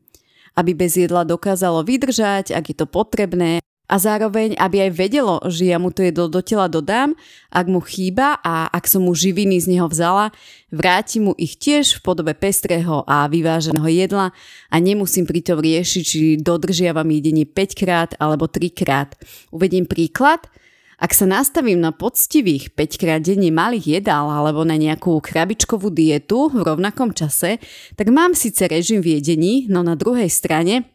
aby 0.55 0.75
bez 0.75 0.97
jedla 0.99 1.27
dokázalo 1.27 1.83
vydržať, 1.83 2.55
ak 2.55 2.65
je 2.71 2.77
to 2.79 2.87
potrebné 2.87 3.61
a 3.85 4.01
zároveň, 4.01 4.57
aby 4.57 4.89
aj 4.89 4.93
vedelo, 4.97 5.37
že 5.45 5.69
ja 5.69 5.77
mu 5.77 5.93
to 5.93 6.01
jedlo 6.01 6.33
do 6.33 6.41
tela 6.41 6.73
dodám, 6.73 7.13
ak 7.53 7.67
mu 7.69 7.85
chýba 7.85 8.41
a 8.41 8.65
ak 8.73 8.89
som 8.89 9.05
mu 9.05 9.13
živiny 9.13 9.61
z 9.61 9.77
neho 9.77 9.85
vzala, 9.93 10.33
vrátim 10.73 11.29
mu 11.29 11.33
ich 11.37 11.61
tiež 11.61 12.01
v 12.01 12.03
podobe 12.03 12.33
pestrého 12.33 13.05
a 13.05 13.29
vyváženého 13.29 13.85
jedla 13.93 14.33
a 14.73 14.77
nemusím 14.81 15.29
pritom 15.29 15.61
riešiť, 15.61 16.03
či 16.03 16.41
dodržiavam 16.41 17.07
jedenie 17.13 17.45
5 17.45 17.77
krát 17.77 18.11
alebo 18.17 18.49
3 18.49 18.73
krát. 18.73 19.21
Uvedím 19.53 19.85
príklad– 19.85 20.49
ak 20.99 21.11
sa 21.11 21.27
nastavím 21.27 21.83
na 21.83 21.91
poctivých 21.91 22.75
5 22.77 23.01
krát 23.01 23.21
denne 23.23 23.51
malých 23.51 24.01
jedál 24.01 24.31
alebo 24.31 24.63
na 24.63 24.79
nejakú 24.79 25.19
krabičkovú 25.19 25.91
dietu 25.91 26.53
v 26.53 26.63
rovnakom 26.63 27.11
čase, 27.11 27.59
tak 27.99 28.13
mám 28.15 28.37
síce 28.37 28.67
režim 28.71 29.03
v 29.03 29.19
jedení, 29.19 29.67
no 29.67 29.83
na 29.83 29.99
druhej 29.99 30.31
strane 30.31 30.91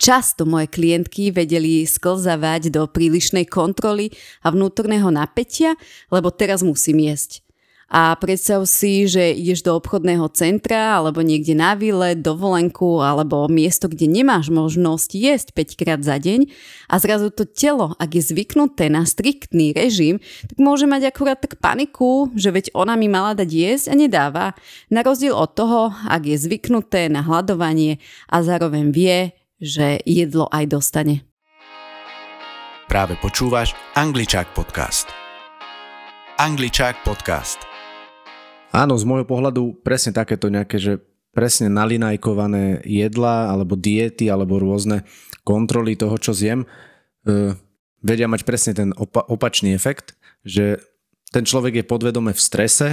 Často 0.00 0.48
moje 0.48 0.72
klientky 0.72 1.28
vedeli 1.28 1.84
sklzavať 1.84 2.72
do 2.72 2.88
prílišnej 2.88 3.44
kontroly 3.44 4.08
a 4.40 4.48
vnútorného 4.48 5.12
napätia, 5.12 5.76
lebo 6.08 6.32
teraz 6.32 6.64
musím 6.64 7.04
jesť 7.04 7.44
a 7.90 8.14
predstav 8.14 8.62
si, 8.70 9.10
že 9.10 9.34
ideš 9.34 9.66
do 9.66 9.74
obchodného 9.74 10.30
centra 10.30 11.02
alebo 11.02 11.26
niekde 11.26 11.58
na 11.58 11.74
výlet, 11.74 12.22
dovolenku 12.22 13.02
alebo 13.02 13.50
miesto, 13.50 13.90
kde 13.90 14.06
nemáš 14.06 14.46
možnosť 14.46 15.10
jesť 15.10 15.48
5 15.58 15.80
krát 15.80 16.00
za 16.06 16.22
deň 16.22 16.46
a 16.86 16.94
zrazu 17.02 17.34
to 17.34 17.42
telo, 17.42 17.98
ak 17.98 18.14
je 18.14 18.22
zvyknuté 18.22 18.86
na 18.86 19.02
striktný 19.02 19.74
režim, 19.74 20.22
tak 20.46 20.56
môže 20.62 20.86
mať 20.86 21.10
akurát 21.10 21.42
tak 21.42 21.58
paniku, 21.58 22.30
že 22.38 22.54
veď 22.54 22.70
ona 22.78 22.94
mi 22.94 23.10
mala 23.10 23.34
dať 23.34 23.50
jesť 23.50 23.86
a 23.90 23.94
nedáva. 23.98 24.46
Na 24.86 25.02
rozdiel 25.02 25.34
od 25.34 25.50
toho, 25.58 25.90
ak 26.06 26.22
je 26.30 26.38
zvyknuté 26.38 27.10
na 27.10 27.26
hľadovanie 27.26 27.98
a 28.30 28.46
zároveň 28.46 28.94
vie, 28.94 29.34
že 29.58 29.98
jedlo 30.06 30.46
aj 30.54 30.64
dostane. 30.70 31.26
Práve 32.86 33.14
počúvaš 33.18 33.74
Angličák 33.94 34.50
podcast. 34.54 35.10
Angličák 36.38 37.06
podcast. 37.06 37.69
Áno, 38.70 38.94
z 38.94 39.04
môjho 39.06 39.26
pohľadu 39.26 39.82
presne 39.82 40.14
takéto 40.14 40.46
nejaké, 40.46 40.78
že 40.78 41.02
presne 41.34 41.70
nalinajkované 41.70 42.82
jedla 42.86 43.50
alebo 43.50 43.78
diety 43.78 44.30
alebo 44.30 44.58
rôzne 44.58 45.06
kontroly 45.42 45.94
toho, 45.94 46.14
čo 46.18 46.34
zjem, 46.34 46.66
e, 47.26 47.54
vedia 48.02 48.26
mať 48.30 48.42
presne 48.46 48.72
ten 48.74 48.90
opa- 48.94 49.26
opačný 49.26 49.74
efekt, 49.74 50.14
že 50.46 50.82
ten 51.30 51.46
človek 51.46 51.82
je 51.82 51.84
podvedome 51.86 52.34
v 52.34 52.40
strese 52.40 52.88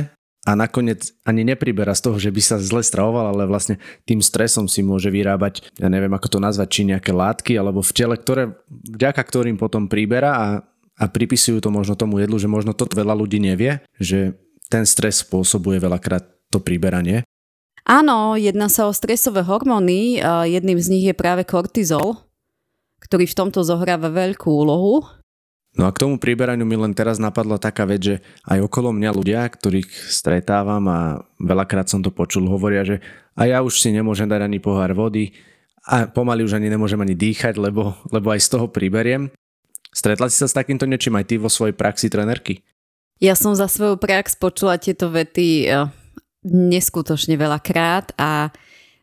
a 0.46 0.52
nakoniec 0.54 1.14
ani 1.26 1.42
nepriberá 1.44 1.94
z 1.98 2.10
toho, 2.10 2.18
že 2.22 2.30
by 2.30 2.42
sa 2.42 2.58
zle 2.62 2.86
stravoval, 2.86 3.34
ale 3.34 3.50
vlastne 3.50 3.82
tým 4.06 4.22
stresom 4.22 4.70
si 4.70 4.86
môže 4.86 5.10
vyrábať, 5.10 5.66
ja 5.78 5.90
neviem 5.90 6.14
ako 6.14 6.38
to 6.38 6.40
nazvať, 6.40 6.70
či 6.70 6.82
nejaké 6.90 7.12
látky 7.12 7.58
alebo 7.58 7.82
v 7.82 7.92
tele, 7.94 8.16
ktoré, 8.16 8.54
vďaka 8.70 9.22
ktorým 9.22 9.58
potom 9.58 9.90
príbera 9.90 10.32
a, 10.38 10.48
a 10.98 11.04
pripisujú 11.10 11.58
to 11.62 11.74
možno 11.74 11.98
tomu 11.98 12.22
jedlu, 12.22 12.38
že 12.38 12.50
možno 12.50 12.78
to 12.78 12.86
veľa 12.86 13.18
ľudí 13.18 13.42
nevie, 13.42 13.82
že 13.98 14.38
ten 14.68 14.84
stres 14.84 15.24
spôsobuje 15.24 15.80
veľakrát 15.80 16.28
to 16.52 16.60
priberanie. 16.60 17.24
Áno, 17.88 18.36
jedná 18.36 18.68
sa 18.68 18.88
o 18.88 18.92
stresové 18.92 19.48
hormóny. 19.48 20.20
Jedným 20.48 20.76
z 20.76 20.88
nich 20.92 21.06
je 21.08 21.16
práve 21.16 21.48
kortizol, 21.48 22.20
ktorý 23.00 23.24
v 23.24 23.38
tomto 23.38 23.64
zohráva 23.64 24.12
veľkú 24.12 24.52
úlohu. 24.52 25.08
No 25.78 25.86
a 25.86 25.94
k 25.94 26.02
tomu 26.04 26.18
priberaniu 26.18 26.66
mi 26.66 26.74
len 26.74 26.92
teraz 26.92 27.22
napadla 27.22 27.62
taká 27.62 27.86
vec, 27.86 28.02
že 28.02 28.16
aj 28.50 28.66
okolo 28.66 28.92
mňa 28.92 29.10
ľudia, 29.14 29.46
ktorých 29.46 30.10
stretávam 30.10 30.84
a 30.90 31.22
veľakrát 31.38 31.86
som 31.86 32.02
to 32.02 32.10
počul, 32.10 32.50
hovoria, 32.50 32.82
že 32.82 33.00
a 33.38 33.46
ja 33.46 33.62
už 33.62 33.78
si 33.78 33.94
nemôžem 33.94 34.26
dať 34.26 34.42
ani 34.42 34.58
pohár 34.58 34.98
vody 34.98 35.38
a 35.86 36.10
pomaly 36.10 36.42
už 36.42 36.58
ani 36.58 36.74
nemôžem 36.74 36.98
ani 36.98 37.14
dýchať, 37.14 37.62
lebo, 37.62 37.94
lebo 38.10 38.28
aj 38.34 38.42
z 38.42 38.50
toho 38.58 38.68
priberiem. 38.68 39.30
Stretla 39.94 40.28
si 40.34 40.42
sa 40.42 40.50
s 40.50 40.58
takýmto 40.58 40.90
niečím 40.90 41.16
aj 41.16 41.30
ty 41.30 41.36
vo 41.38 41.48
svojej 41.48 41.78
praxi 41.78 42.10
trenerky? 42.10 42.66
Ja 43.18 43.34
som 43.34 43.58
za 43.58 43.66
svoju 43.66 43.98
prax 43.98 44.38
počula 44.38 44.78
tieto 44.78 45.10
vety 45.10 45.66
eh, 45.66 45.90
neskutočne 46.46 47.34
veľakrát 47.34 48.14
a 48.14 48.54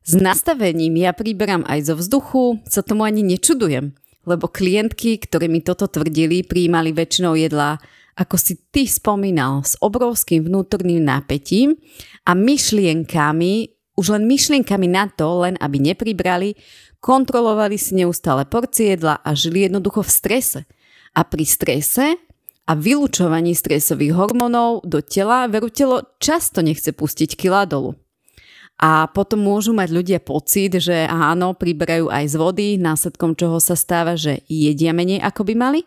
s 0.05 0.15
nastavením 0.15 1.01
ja 1.01 1.11
priberám 1.17 1.67
aj 1.67 1.91
zo 1.91 1.95
vzduchu, 1.99 2.63
sa 2.69 2.85
tomu 2.85 3.09
ani 3.09 3.25
nečudujem, 3.25 3.91
lebo 4.29 4.47
klientky, 4.47 5.17
ktoré 5.19 5.51
mi 5.51 5.65
toto 5.65 5.89
tvrdili, 5.89 6.45
prijímali 6.45 6.93
väčšinou 6.93 7.35
jedla, 7.35 7.81
ako 8.15 8.37
si 8.39 8.55
ty 8.71 8.87
spomínal, 8.87 9.67
s 9.67 9.75
obrovským 9.83 10.47
vnútorným 10.47 11.03
napätím 11.03 11.75
a 12.23 12.37
myšlienkami, 12.39 13.75
už 13.99 14.07
len 14.15 14.31
myšlienkami 14.31 14.87
na 14.93 15.11
to, 15.11 15.43
len 15.43 15.59
aby 15.59 15.83
nepribrali, 15.83 16.55
kontrolovali 17.03 17.75
si 17.75 17.99
neustále 17.99 18.47
porcie 18.47 18.95
jedla 18.95 19.19
a 19.25 19.35
žili 19.35 19.67
jednoducho 19.67 20.07
v 20.07 20.11
strese. 20.15 20.61
A 21.17 21.27
pri 21.27 21.43
strese 21.49 22.15
a 22.65 22.73
vylúčovaní 22.73 23.53
stresových 23.53 24.17
hormónov 24.17 24.85
do 24.89 25.05
tela 25.05 25.45
veru 25.49 25.69
telo 25.69 26.05
často 26.17 26.65
nechce 26.65 26.97
pustiť 26.97 27.37
kila 27.37 27.69
dolu. 27.69 27.97
A 28.75 29.07
potom 29.07 29.39
môžu 29.39 29.71
mať 29.71 29.89
ľudia 29.95 30.19
pocit, 30.19 30.83
že 30.83 31.07
áno, 31.07 31.55
priberajú 31.55 32.11
aj 32.11 32.25
z 32.27 32.35
vody, 32.35 32.69
následkom 32.75 33.39
čoho 33.39 33.63
sa 33.63 33.79
stáva, 33.79 34.19
že 34.19 34.43
jedia 34.51 34.91
menej 34.91 35.23
ako 35.23 35.47
by 35.47 35.55
mali, 35.55 35.81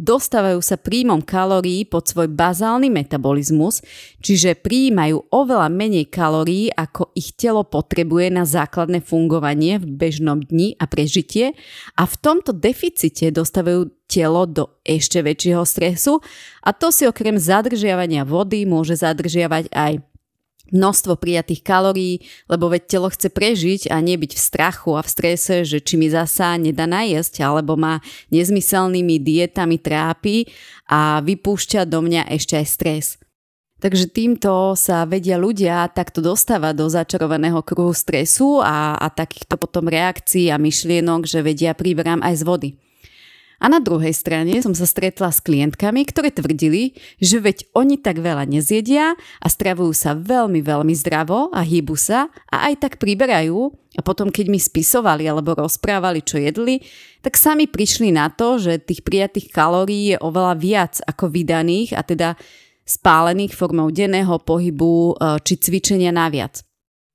dostávajú 0.00 0.64
sa 0.64 0.80
príjmom 0.80 1.20
kalórií 1.20 1.84
pod 1.84 2.08
svoj 2.08 2.32
bazálny 2.32 2.88
metabolizmus, 2.88 3.84
čiže 4.24 4.56
prijímajú 4.56 5.28
oveľa 5.28 5.68
menej 5.68 6.08
kalórií, 6.08 6.72
ako 6.72 7.12
ich 7.12 7.36
telo 7.36 7.60
potrebuje 7.60 8.32
na 8.32 8.48
základné 8.48 9.04
fungovanie 9.04 9.76
v 9.76 9.86
bežnom 10.00 10.40
dni 10.40 10.80
a 10.80 10.88
prežitie. 10.88 11.52
A 12.00 12.08
v 12.08 12.14
tomto 12.24 12.56
deficite 12.56 13.28
dostávajú 13.28 13.92
telo 14.08 14.48
do 14.48 14.80
ešte 14.82 15.22
väčšieho 15.22 15.62
stresu. 15.62 16.18
A 16.64 16.72
to 16.72 16.90
si 16.90 17.04
okrem 17.04 17.36
zadržiavania 17.38 18.24
vody 18.26 18.64
môže 18.66 18.98
zadržiavať 18.98 19.70
aj 19.70 20.09
množstvo 20.72 21.18
prijatých 21.18 21.62
kalórií, 21.62 22.24
lebo 22.50 22.70
veď 22.70 22.82
telo 22.86 23.08
chce 23.10 23.28
prežiť 23.30 23.90
a 23.90 24.00
nebyť 24.00 24.32
v 24.34 24.40
strachu 24.40 24.96
a 24.96 25.02
v 25.04 25.12
strese, 25.12 25.54
že 25.62 25.78
či 25.82 25.94
mi 26.00 26.10
zasa 26.10 26.56
nedá 26.56 26.88
najesť, 26.88 27.44
alebo 27.44 27.74
ma 27.76 28.02
nezmyselnými 28.34 29.22
dietami 29.22 29.76
trápi 29.78 30.50
a 30.90 31.22
vypúšťa 31.22 31.86
do 31.86 32.02
mňa 32.02 32.30
ešte 32.34 32.54
aj 32.58 32.66
stres. 32.66 33.06
Takže 33.80 34.12
týmto 34.12 34.76
sa 34.76 35.08
vedia 35.08 35.40
ľudia 35.40 35.88
takto 35.88 36.20
dostávať 36.20 36.74
do 36.76 36.86
začarovaného 36.92 37.64
kruhu 37.64 37.96
stresu 37.96 38.60
a, 38.60 38.92
a 39.00 39.08
takýchto 39.08 39.56
potom 39.56 39.88
reakcií 39.88 40.52
a 40.52 40.60
myšlienok, 40.60 41.24
že 41.24 41.40
vedia 41.40 41.72
príberám 41.72 42.20
aj 42.20 42.34
z 42.36 42.44
vody. 42.44 42.70
A 43.60 43.68
na 43.68 43.76
druhej 43.76 44.16
strane 44.16 44.56
som 44.64 44.72
sa 44.72 44.88
stretla 44.88 45.28
s 45.28 45.44
klientkami, 45.44 46.08
ktoré 46.08 46.32
tvrdili, 46.32 46.96
že 47.20 47.44
veď 47.44 47.68
oni 47.76 48.00
tak 48.00 48.24
veľa 48.24 48.48
nezjedia 48.48 49.12
a 49.14 49.46
stravujú 49.46 49.92
sa 49.92 50.16
veľmi, 50.16 50.64
veľmi 50.64 50.96
zdravo 50.96 51.52
a 51.52 51.60
hýbu 51.60 51.92
sa 51.92 52.32
a 52.48 52.72
aj 52.72 52.88
tak 52.88 52.92
priberajú 52.96 53.68
a 53.98 54.00
potom 54.00 54.32
keď 54.32 54.46
mi 54.48 54.56
spisovali 54.56 55.28
alebo 55.28 55.52
rozprávali, 55.52 56.24
čo 56.24 56.40
jedli, 56.40 56.80
tak 57.20 57.36
sami 57.36 57.68
prišli 57.68 58.16
na 58.16 58.32
to, 58.32 58.56
že 58.56 58.80
tých 58.80 59.04
prijatých 59.04 59.52
kalórií 59.52 60.14
je 60.14 60.16
oveľa 60.16 60.54
viac 60.56 60.94
ako 61.04 61.28
vydaných 61.28 61.92
a 61.98 62.00
teda 62.00 62.28
spálených 62.88 63.52
formou 63.52 63.92
denného 63.92 64.40
pohybu 64.40 65.14
e, 65.14 65.38
či 65.44 65.60
cvičenia 65.60 66.10
naviac. 66.10 66.69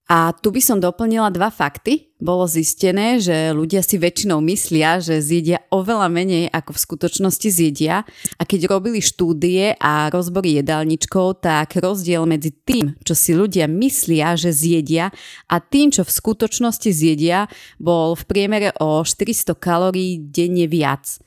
A 0.06 0.38
tu 0.38 0.54
by 0.54 0.62
som 0.62 0.78
doplnila 0.78 1.34
dva 1.34 1.50
fakty. 1.50 2.14
Bolo 2.22 2.46
zistené, 2.46 3.18
že 3.18 3.50
ľudia 3.52 3.82
si 3.82 3.98
väčšinou 3.98 4.38
myslia, 4.46 5.02
že 5.02 5.18
zjedia 5.18 5.66
oveľa 5.74 6.08
menej 6.14 6.46
ako 6.54 6.78
v 6.78 6.84
skutočnosti 6.86 7.50
zjedia. 7.50 8.06
A 8.38 8.46
keď 8.46 8.70
robili 8.70 9.02
štúdie 9.02 9.74
a 9.82 10.14
rozbory 10.14 10.62
jedálničkov, 10.62 11.42
tak 11.42 11.74
rozdiel 11.82 12.22
medzi 12.30 12.54
tým, 12.54 12.94
čo 13.02 13.18
si 13.18 13.34
ľudia 13.34 13.66
myslia, 13.66 14.38
že 14.38 14.54
zjedia 14.54 15.10
a 15.50 15.58
tým, 15.58 15.90
čo 15.90 16.06
v 16.06 16.14
skutočnosti 16.14 16.90
zjedia, 16.94 17.50
bol 17.82 18.14
v 18.14 18.24
priemere 18.30 18.70
o 18.78 19.02
400 19.02 19.58
kalórií 19.58 20.22
denne 20.22 20.70
viac. 20.70 21.18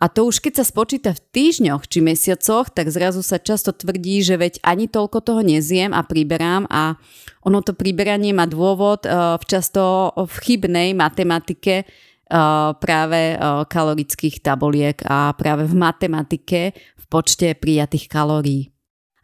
A 0.00 0.08
to 0.08 0.24
už 0.24 0.40
keď 0.40 0.60
sa 0.60 0.64
spočíta 0.64 1.12
v 1.12 1.20
týždňoch 1.28 1.84
či 1.84 2.00
mesiacoch, 2.00 2.72
tak 2.72 2.88
zrazu 2.88 3.20
sa 3.20 3.36
často 3.36 3.76
tvrdí, 3.76 4.24
že 4.24 4.40
veď 4.40 4.64
ani 4.64 4.88
toľko 4.88 5.20
toho 5.20 5.44
nezjem 5.44 5.92
a 5.92 6.00
priberám 6.00 6.64
a 6.72 6.96
ono 7.44 7.60
to 7.60 7.76
priberanie 7.76 8.32
má 8.32 8.48
dôvod 8.48 9.04
uh, 9.04 9.36
v 9.36 9.44
často 9.44 10.08
v 10.16 10.34
chybnej 10.40 10.96
matematike 10.96 11.84
uh, 11.84 12.72
práve 12.80 13.36
uh, 13.36 13.68
kalorických 13.68 14.40
taboliek 14.40 14.96
a 15.04 15.36
práve 15.36 15.68
v 15.68 15.76
matematike 15.76 16.60
v 16.72 17.04
počte 17.12 17.52
prijatých 17.52 18.08
kalórií. 18.08 18.72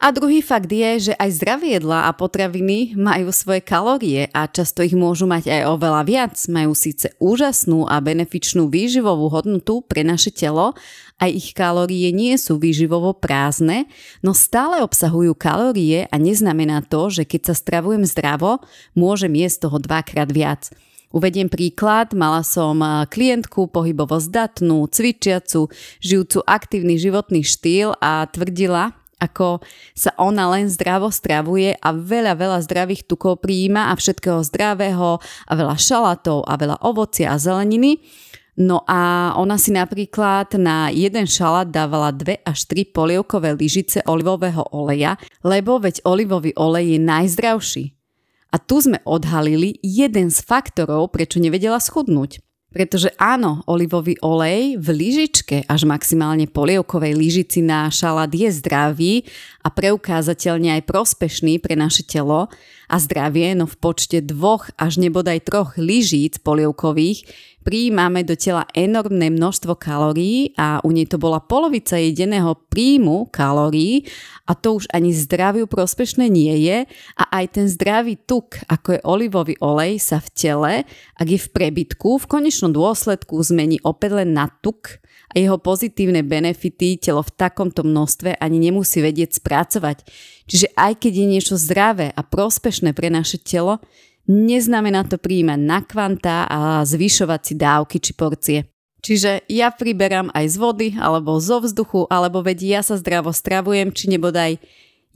A 0.07 0.15
druhý 0.15 0.39
fakt 0.39 0.71
je, 0.71 1.11
že 1.11 1.13
aj 1.19 1.35
zdravé 1.35 1.75
jedlá 1.75 2.07
a 2.07 2.15
potraviny 2.15 2.95
majú 2.95 3.35
svoje 3.35 3.59
kalórie 3.59 4.31
a 4.31 4.47
často 4.47 4.87
ich 4.87 4.95
môžu 4.95 5.27
mať 5.27 5.51
aj 5.51 5.63
oveľa 5.67 6.03
viac. 6.07 6.39
Majú 6.47 6.79
síce 6.79 7.11
úžasnú 7.19 7.91
a 7.91 7.99
benefičnú 7.99 8.71
výživovú 8.71 9.27
hodnotu 9.27 9.83
pre 9.83 10.07
naše 10.07 10.31
telo, 10.31 10.79
aj 11.19 11.31
ich 11.35 11.51
kalórie 11.59 12.15
nie 12.15 12.39
sú 12.39 12.55
výživovo 12.55 13.19
prázdne, 13.19 13.91
no 14.23 14.31
stále 14.31 14.79
obsahujú 14.87 15.35
kalórie 15.35 16.07
a 16.07 16.15
neznamená 16.23 16.87
to, 16.87 17.11
že 17.11 17.27
keď 17.27 17.51
sa 17.51 17.55
stravujem 17.59 18.07
zdravo, 18.07 18.63
môžem 18.95 19.35
jesť 19.35 19.67
toho 19.67 19.83
dvakrát 19.83 20.31
viac. 20.31 20.71
Uvediem 21.11 21.51
príklad, 21.51 22.15
mala 22.15 22.47
som 22.47 22.79
klientku 23.11 23.75
pohybovo 23.75 24.23
zdatnú, 24.23 24.87
cvičiacu, 24.87 25.67
žijúcu 25.99 26.47
aktívny 26.47 26.95
životný 26.95 27.43
štýl 27.43 27.99
a 27.99 28.23
tvrdila, 28.31 28.95
ako 29.17 29.65
sa 29.97 30.13
ona 30.21 30.53
len 30.53 30.69
zdravo 30.69 31.09
stravuje 31.09 31.73
a 31.81 31.89
veľa, 31.97 32.37
veľa 32.37 32.59
zdravých 32.65 33.09
tukov 33.09 33.41
prijíma 33.41 33.89
a 33.89 33.97
všetkého 33.97 34.45
zdravého 34.45 35.19
a 35.23 35.53
veľa 35.57 35.77
šalatov 35.81 36.45
a 36.45 36.55
veľa 36.61 36.77
ovocia 36.85 37.33
a 37.33 37.41
zeleniny. 37.41 38.05
No 38.57 38.81
a 38.89 39.33
ona 39.37 39.61
si 39.61 39.69
napríklad 39.69 40.57
na 40.57 40.89
jeden 40.89 41.29
šalát 41.29 41.69
dávala 41.69 42.09
2 42.09 42.41
až 42.41 42.59
3 42.73 42.89
polievkové 42.89 43.53
lyžice 43.53 44.01
olivového 44.09 44.65
oleja, 44.73 45.21
lebo 45.45 45.77
veď 45.77 46.01
olivový 46.09 46.57
olej 46.57 46.97
je 46.97 46.99
najzdravší. 47.05 47.85
A 48.53 48.57
tu 48.57 48.81
sme 48.81 49.05
odhalili 49.05 49.77
jeden 49.85 50.33
z 50.33 50.41
faktorov, 50.41 51.13
prečo 51.13 51.37
nevedela 51.37 51.77
schudnúť. 51.77 52.46
Pretože 52.77 53.09
áno, 53.17 53.65
olivový 53.65 54.21
olej 54.21 54.77
v 54.77 54.89
lyžičke 54.93 55.65
až 55.65 55.89
maximálne 55.89 56.45
polievkovej 56.45 57.17
lyžici 57.17 57.65
na 57.65 57.89
šalát 57.89 58.29
je 58.29 58.53
zdravý 58.53 59.25
a 59.65 59.73
preukázateľne 59.73 60.77
aj 60.77 60.85
prospešný 60.85 61.57
pre 61.57 61.73
naše 61.73 62.05
telo 62.05 62.53
a 62.85 62.97
zdravie, 63.01 63.57
no 63.57 63.65
v 63.65 63.81
počte 63.81 64.21
dvoch 64.21 64.69
až 64.77 65.01
nebodaj 65.01 65.49
troch 65.49 65.81
lyžíc 65.81 66.37
polievkových 66.45 67.25
prijímame 67.67 68.23
do 68.23 68.39
tela 68.39 68.63
enormné 68.71 69.27
množstvo 69.35 69.75
kalórií 69.75 70.55
a 70.55 70.79
u 70.87 70.95
nej 70.95 71.11
to 71.11 71.19
bola 71.19 71.43
polovica 71.43 71.99
jedeného 71.99 72.55
príjmu 72.71 73.27
kalórií 73.35 74.07
a 74.47 74.55
to 74.55 74.79
už 74.79 74.87
ani 74.95 75.11
zdraviu 75.11 75.67
prospešné 75.67 76.31
nie 76.31 76.55
je 76.71 76.87
a 77.19 77.25
aj 77.43 77.59
ten 77.59 77.67
zdravý 77.67 78.15
tuk, 78.23 78.63
ako 78.71 78.95
je 78.95 79.01
olivový 79.03 79.55
olej, 79.59 79.99
sa 79.99 80.23
v 80.23 80.29
tele, 80.31 80.75
ak 81.19 81.27
je 81.27 81.43
v 81.43 81.49
prebytku, 81.51 82.23
v 82.23 82.31
konečnom 82.31 82.71
dôsledku 82.71 83.35
zmení 83.43 83.83
opäť 83.83 84.23
len 84.23 84.31
na 84.31 84.47
tuk 84.47 85.03
a 85.35 85.43
jeho 85.43 85.59
pozitívne 85.59 86.23
benefity 86.23 87.03
telo 87.03 87.27
v 87.27 87.35
takomto 87.35 87.83
množstve 87.83 88.39
ani 88.39 88.63
nemusí 88.63 89.03
vedieť 89.03 89.43
spracovať. 89.43 90.07
Čiže 90.47 90.71
aj 90.79 91.03
keď 91.03 91.13
je 91.19 91.27
niečo 91.27 91.55
zdravé 91.59 92.15
a 92.15 92.23
prospešné 92.23 92.95
pre 92.95 93.11
naše 93.11 93.43
telo, 93.43 93.83
Neznamená 94.27 95.07
to 95.07 95.23
príjmať 95.23 95.61
na 95.63 95.81
kvanta 95.87 96.51
a 96.51 96.83
zvyšovať 96.83 97.41
si 97.47 97.55
dávky 97.55 97.97
či 98.03 98.13
porcie. 98.15 98.59
Čiže 99.07 99.47
ja 99.47 99.71
priberám 99.71 100.35
aj 100.35 100.47
z 100.51 100.57
vody 100.59 100.89
alebo 100.99 101.39
zo 101.39 101.63
vzduchu, 101.63 102.11
alebo 102.11 102.43
veď 102.43 102.59
ja 102.79 102.81
sa 102.83 102.99
zdravo 102.99 103.31
stravujem, 103.31 103.95
či 103.95 104.11
nebodaj 104.11 104.59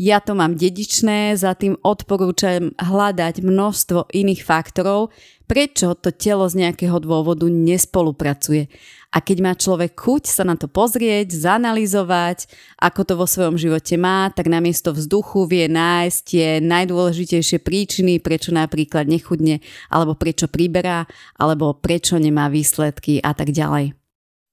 ja 0.01 0.17
to 0.17 0.33
mám 0.33 0.57
dedičné, 0.57 1.37
za 1.37 1.53
tým 1.53 1.77
odporúčam 1.85 2.73
hľadať 2.81 3.45
množstvo 3.45 4.09
iných 4.09 4.41
faktorov, 4.49 5.13
prečo 5.45 5.93
to 5.93 6.09
telo 6.09 6.49
z 6.49 6.65
nejakého 6.65 6.97
dôvodu 7.05 7.45
nespolupracuje. 7.45 8.73
A 9.11 9.19
keď 9.19 9.39
má 9.43 9.53
človek 9.59 9.99
chuť 9.99 10.31
sa 10.31 10.47
na 10.47 10.55
to 10.55 10.71
pozrieť, 10.71 11.35
zanalizovať, 11.35 12.47
ako 12.79 13.01
to 13.03 13.15
vo 13.19 13.27
svojom 13.27 13.59
živote 13.59 13.99
má, 13.99 14.31
tak 14.31 14.47
namiesto 14.47 14.95
vzduchu 14.95 15.51
vie 15.51 15.67
nájsť 15.67 16.19
tie 16.23 16.47
najdôležitejšie 16.63 17.59
príčiny, 17.59 18.23
prečo 18.23 18.55
napríklad 18.55 19.11
nechudne, 19.11 19.59
alebo 19.91 20.15
prečo 20.15 20.47
priberá, 20.47 21.11
alebo 21.35 21.75
prečo 21.75 22.23
nemá 22.23 22.47
výsledky 22.47 23.19
a 23.19 23.35
tak 23.35 23.51
ďalej. 23.51 23.99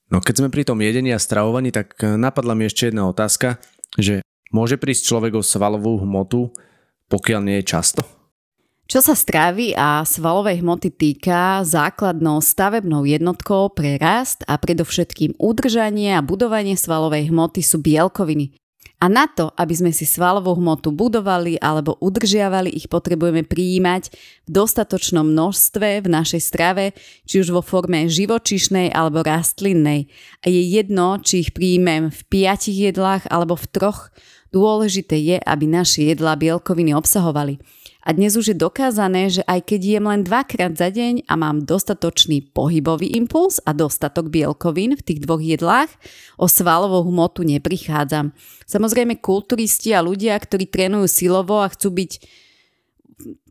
No 0.10 0.26
keď 0.26 0.42
sme 0.42 0.50
pri 0.50 0.66
tom 0.66 0.82
jedení 0.82 1.14
a 1.14 1.22
stravovaní, 1.22 1.70
tak 1.70 1.94
napadla 2.02 2.58
mi 2.58 2.66
ešte 2.66 2.90
jedna 2.90 3.06
otázka, 3.06 3.62
že 3.94 4.26
môže 4.50 4.82
prísť 4.82 5.06
človek 5.06 5.38
o 5.38 5.46
svalovú 5.46 6.02
hmotu, 6.02 6.50
pokiaľ 7.14 7.40
nie 7.46 7.62
je 7.62 7.70
často? 7.78 8.02
Čo 8.88 9.04
sa 9.04 9.20
stravy 9.20 9.76
a 9.76 10.08
svalovej 10.08 10.64
hmoty 10.64 10.96
týka, 10.96 11.60
základnou 11.68 12.40
stavebnou 12.40 13.04
jednotkou 13.04 13.68
pre 13.76 14.00
rast 14.00 14.48
a 14.48 14.56
predovšetkým 14.56 15.36
udržanie 15.36 16.16
a 16.16 16.24
budovanie 16.24 16.80
svalovej 16.80 17.28
hmoty 17.28 17.60
sú 17.60 17.84
bielkoviny. 17.84 18.56
A 19.04 19.12
na 19.12 19.28
to, 19.28 19.52
aby 19.60 19.76
sme 19.76 19.92
si 19.92 20.08
svalovú 20.08 20.56
hmotu 20.56 20.96
budovali 20.96 21.60
alebo 21.60 22.00
udržiavali, 22.00 22.72
ich 22.72 22.88
potrebujeme 22.88 23.44
prijímať 23.44 24.08
v 24.48 24.50
dostatočnom 24.56 25.36
množstve 25.36 26.02
v 26.02 26.08
našej 26.08 26.42
strave, 26.42 26.96
či 27.28 27.44
už 27.44 27.52
vo 27.52 27.60
forme 27.60 28.08
živočišnej 28.08 28.96
alebo 28.96 29.20
rastlinnej. 29.20 30.08
A 30.42 30.46
je 30.48 30.64
jedno, 30.64 31.20
či 31.20 31.44
ich 31.44 31.52
prijímem 31.52 32.08
v 32.08 32.22
piatich 32.32 32.88
jedlách 32.88 33.28
alebo 33.28 33.60
v 33.60 33.68
troch. 33.68 34.16
Dôležité 34.56 35.20
je, 35.20 35.38
aby 35.44 35.68
naše 35.68 36.08
jedlá 36.08 36.40
bielkoviny 36.40 36.96
obsahovali. 36.96 37.60
A 38.08 38.16
dnes 38.16 38.40
už 38.40 38.56
je 38.56 38.56
dokázané, 38.56 39.28
že 39.28 39.44
aj 39.44 39.68
keď 39.68 40.00
jem 40.00 40.06
len 40.08 40.24
dvakrát 40.24 40.72
za 40.80 40.88
deň 40.88 41.28
a 41.28 41.36
mám 41.36 41.68
dostatočný 41.68 42.56
pohybový 42.56 43.12
impuls 43.20 43.60
a 43.68 43.76
dostatok 43.76 44.32
bielkovín 44.32 44.96
v 44.96 45.04
tých 45.04 45.28
dvoch 45.28 45.44
jedlách, 45.44 45.92
o 46.40 46.48
svalovú 46.48 47.04
hmotu 47.12 47.44
neprichádzam. 47.44 48.32
Samozrejme 48.64 49.20
kulturisti 49.20 49.92
a 49.92 50.00
ľudia, 50.00 50.40
ktorí 50.40 50.72
trénujú 50.72 51.04
silovo 51.12 51.60
a 51.60 51.68
chcú 51.68 52.00
byť 52.00 52.12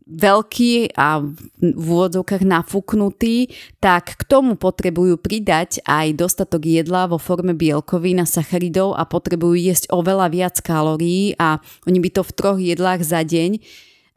veľký 0.09 0.97
a 0.97 1.21
v 1.61 1.85
úvodzovkách 1.85 2.41
nafúknutý, 2.41 3.53
tak 3.77 4.17
k 4.17 4.21
tomu 4.25 4.57
potrebujú 4.57 5.21
pridať 5.21 5.85
aj 5.85 6.17
dostatok 6.17 6.65
jedla 6.65 7.05
vo 7.05 7.21
forme 7.21 7.53
bielkovín 7.53 8.23
a 8.23 8.25
sacharidov 8.25 8.97
a 8.97 9.05
potrebujú 9.05 9.53
jesť 9.53 9.93
oveľa 9.93 10.33
viac 10.33 10.55
kalórií 10.65 11.37
a 11.37 11.61
oni 11.85 12.01
by 12.01 12.09
to 12.09 12.21
v 12.25 12.31
troch 12.33 12.57
jedlách 12.57 13.05
za 13.05 13.21
deň 13.21 13.61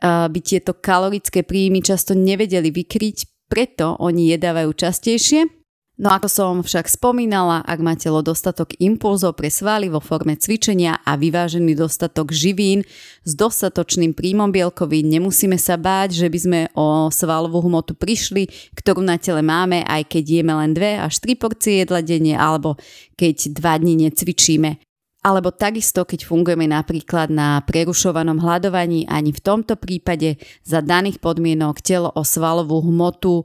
by 0.02 0.40
tieto 0.40 0.72
kalorické 0.74 1.44
príjmy 1.44 1.84
často 1.84 2.16
nevedeli 2.16 2.72
vykryť, 2.72 3.48
preto 3.52 4.00
oni 4.00 4.32
jedávajú 4.34 4.72
častejšie. 4.72 5.60
No 6.00 6.08
ako 6.16 6.32
som 6.32 6.54
však 6.64 6.88
spomínala, 6.88 7.60
ak 7.60 7.76
má 7.84 7.92
telo 7.92 8.24
dostatok 8.24 8.72
impulzov 8.80 9.36
pre 9.36 9.52
svaly 9.52 9.92
vo 9.92 10.00
forme 10.00 10.32
cvičenia 10.32 10.96
a 11.04 11.12
vyvážený 11.20 11.76
dostatok 11.76 12.32
živín 12.32 12.88
s 13.20 13.36
dostatočným 13.36 14.16
príjmom 14.16 14.48
bielkovín, 14.48 15.12
nemusíme 15.12 15.60
sa 15.60 15.76
báť, 15.76 16.24
že 16.24 16.32
by 16.32 16.38
sme 16.40 16.60
o 16.72 17.12
svalovú 17.12 17.68
hmotu 17.68 17.92
prišli, 17.92 18.48
ktorú 18.80 19.04
na 19.04 19.20
tele 19.20 19.44
máme, 19.44 19.84
aj 19.84 20.08
keď 20.08 20.40
jeme 20.40 20.56
len 20.56 20.72
2 20.72 21.04
až 21.04 21.20
3 21.20 21.36
porcie 21.36 21.84
jedla 21.84 22.00
denne 22.00 22.32
alebo 22.32 22.80
keď 23.20 23.60
2 23.60 23.60
dní 23.60 24.08
necvičíme. 24.08 24.80
Alebo 25.20 25.52
takisto, 25.52 26.08
keď 26.08 26.24
fungujeme 26.24 26.64
napríklad 26.64 27.28
na 27.28 27.60
prerušovanom 27.68 28.40
hľadovaní, 28.40 29.04
ani 29.04 29.36
v 29.36 29.40
tomto 29.44 29.76
prípade 29.76 30.40
za 30.64 30.80
daných 30.80 31.20
podmienok 31.20 31.84
telo 31.84 32.08
o 32.08 32.24
svalovú 32.24 32.80
hmotu 32.88 33.44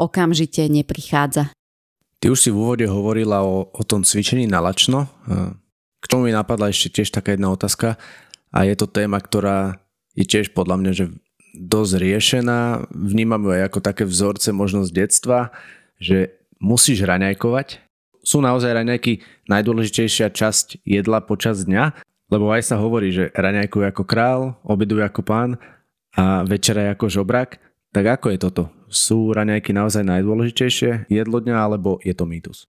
okamžite 0.00 0.64
neprichádza. 0.72 1.52
Ty 2.16 2.32
už 2.32 2.40
si 2.40 2.48
v 2.48 2.56
úvode 2.56 2.88
hovorila 2.88 3.44
o, 3.44 3.68
o 3.68 3.82
tom 3.84 4.08
cvičení 4.08 4.48
na 4.48 4.64
lačno. 4.64 5.04
K 6.00 6.04
tomu 6.08 6.28
mi 6.28 6.32
napadla 6.32 6.72
ešte 6.72 7.00
tiež 7.00 7.12
taká 7.12 7.36
jedna 7.36 7.52
otázka 7.52 8.00
a 8.48 8.58
je 8.64 8.72
to 8.72 8.88
téma, 8.88 9.20
ktorá 9.20 9.76
je 10.16 10.24
tiež 10.24 10.56
podľa 10.56 10.80
mňa 10.80 10.92
že 10.96 11.04
dosť 11.60 11.92
riešená. 12.00 12.88
Vnímam 12.88 13.44
ju 13.44 13.50
aj 13.52 13.62
ako 13.68 13.78
také 13.84 14.08
vzorce 14.08 14.48
možnosť 14.48 14.90
detstva, 14.96 15.52
že 16.00 16.40
musíš 16.56 17.04
raňajkovať, 17.04 17.84
sú 18.26 18.42
naozaj 18.42 18.74
raňajky 18.74 19.22
najdôležitejšia 19.46 20.34
časť 20.34 20.82
jedla 20.82 21.22
počas 21.22 21.62
dňa, 21.62 21.94
lebo 22.26 22.50
aj 22.50 22.74
sa 22.74 22.82
hovorí, 22.82 23.14
že 23.14 23.30
raňajkujú 23.38 23.86
ako 23.86 24.02
král, 24.02 24.58
obedujú 24.66 25.06
ako 25.06 25.22
pán 25.22 25.50
a 26.18 26.42
večera 26.42 26.90
ako 26.90 27.06
žobrak. 27.06 27.62
Tak 27.94 28.18
ako 28.18 28.34
je 28.34 28.38
toto? 28.42 28.62
Sú 28.90 29.30
raňajky 29.30 29.70
naozaj 29.70 30.02
najdôležitejšie 30.02 31.06
jedlo 31.06 31.38
dňa 31.38 31.54
alebo 31.54 32.02
je 32.02 32.12
to 32.18 32.26
mýtus? 32.26 32.66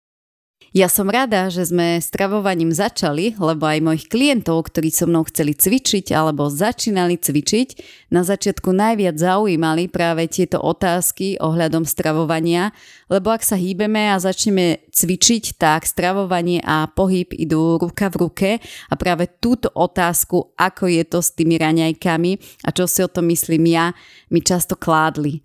Ja 0.74 0.90
som 0.90 1.06
rada, 1.06 1.54
že 1.54 1.70
sme 1.70 2.02
s 2.02 2.10
travovaním 2.10 2.74
začali, 2.74 3.38
lebo 3.38 3.62
aj 3.62 3.78
mojich 3.78 4.10
klientov, 4.10 4.66
ktorí 4.66 4.90
so 4.90 5.06
mnou 5.06 5.22
chceli 5.30 5.54
cvičiť 5.54 6.10
alebo 6.10 6.50
začínali 6.50 7.14
cvičiť, 7.14 7.68
na 8.10 8.26
začiatku 8.26 8.74
najviac 8.74 9.14
zaujímali 9.14 9.86
práve 9.86 10.26
tieto 10.26 10.58
otázky 10.58 11.38
ohľadom 11.38 11.86
stravovania, 11.86 12.74
lebo 13.06 13.30
ak 13.30 13.46
sa 13.46 13.54
hýbeme 13.54 14.10
a 14.10 14.18
začneme 14.18 14.90
cvičiť, 14.90 15.62
tak 15.62 15.86
stravovanie 15.86 16.58
a 16.66 16.90
pohyb 16.90 17.30
idú 17.30 17.78
ruka 17.78 18.10
v 18.10 18.26
ruke 18.26 18.50
a 18.90 18.94
práve 18.98 19.30
túto 19.38 19.70
otázku, 19.70 20.58
ako 20.58 20.90
je 20.90 21.06
to 21.06 21.22
s 21.22 21.38
tými 21.38 21.54
raňajkami 21.54 22.66
a 22.66 22.74
čo 22.74 22.90
si 22.90 22.98
o 22.98 23.06
tom 23.06 23.30
myslím 23.30 23.70
ja, 23.70 23.94
mi 24.26 24.42
často 24.42 24.74
kládli. 24.74 25.38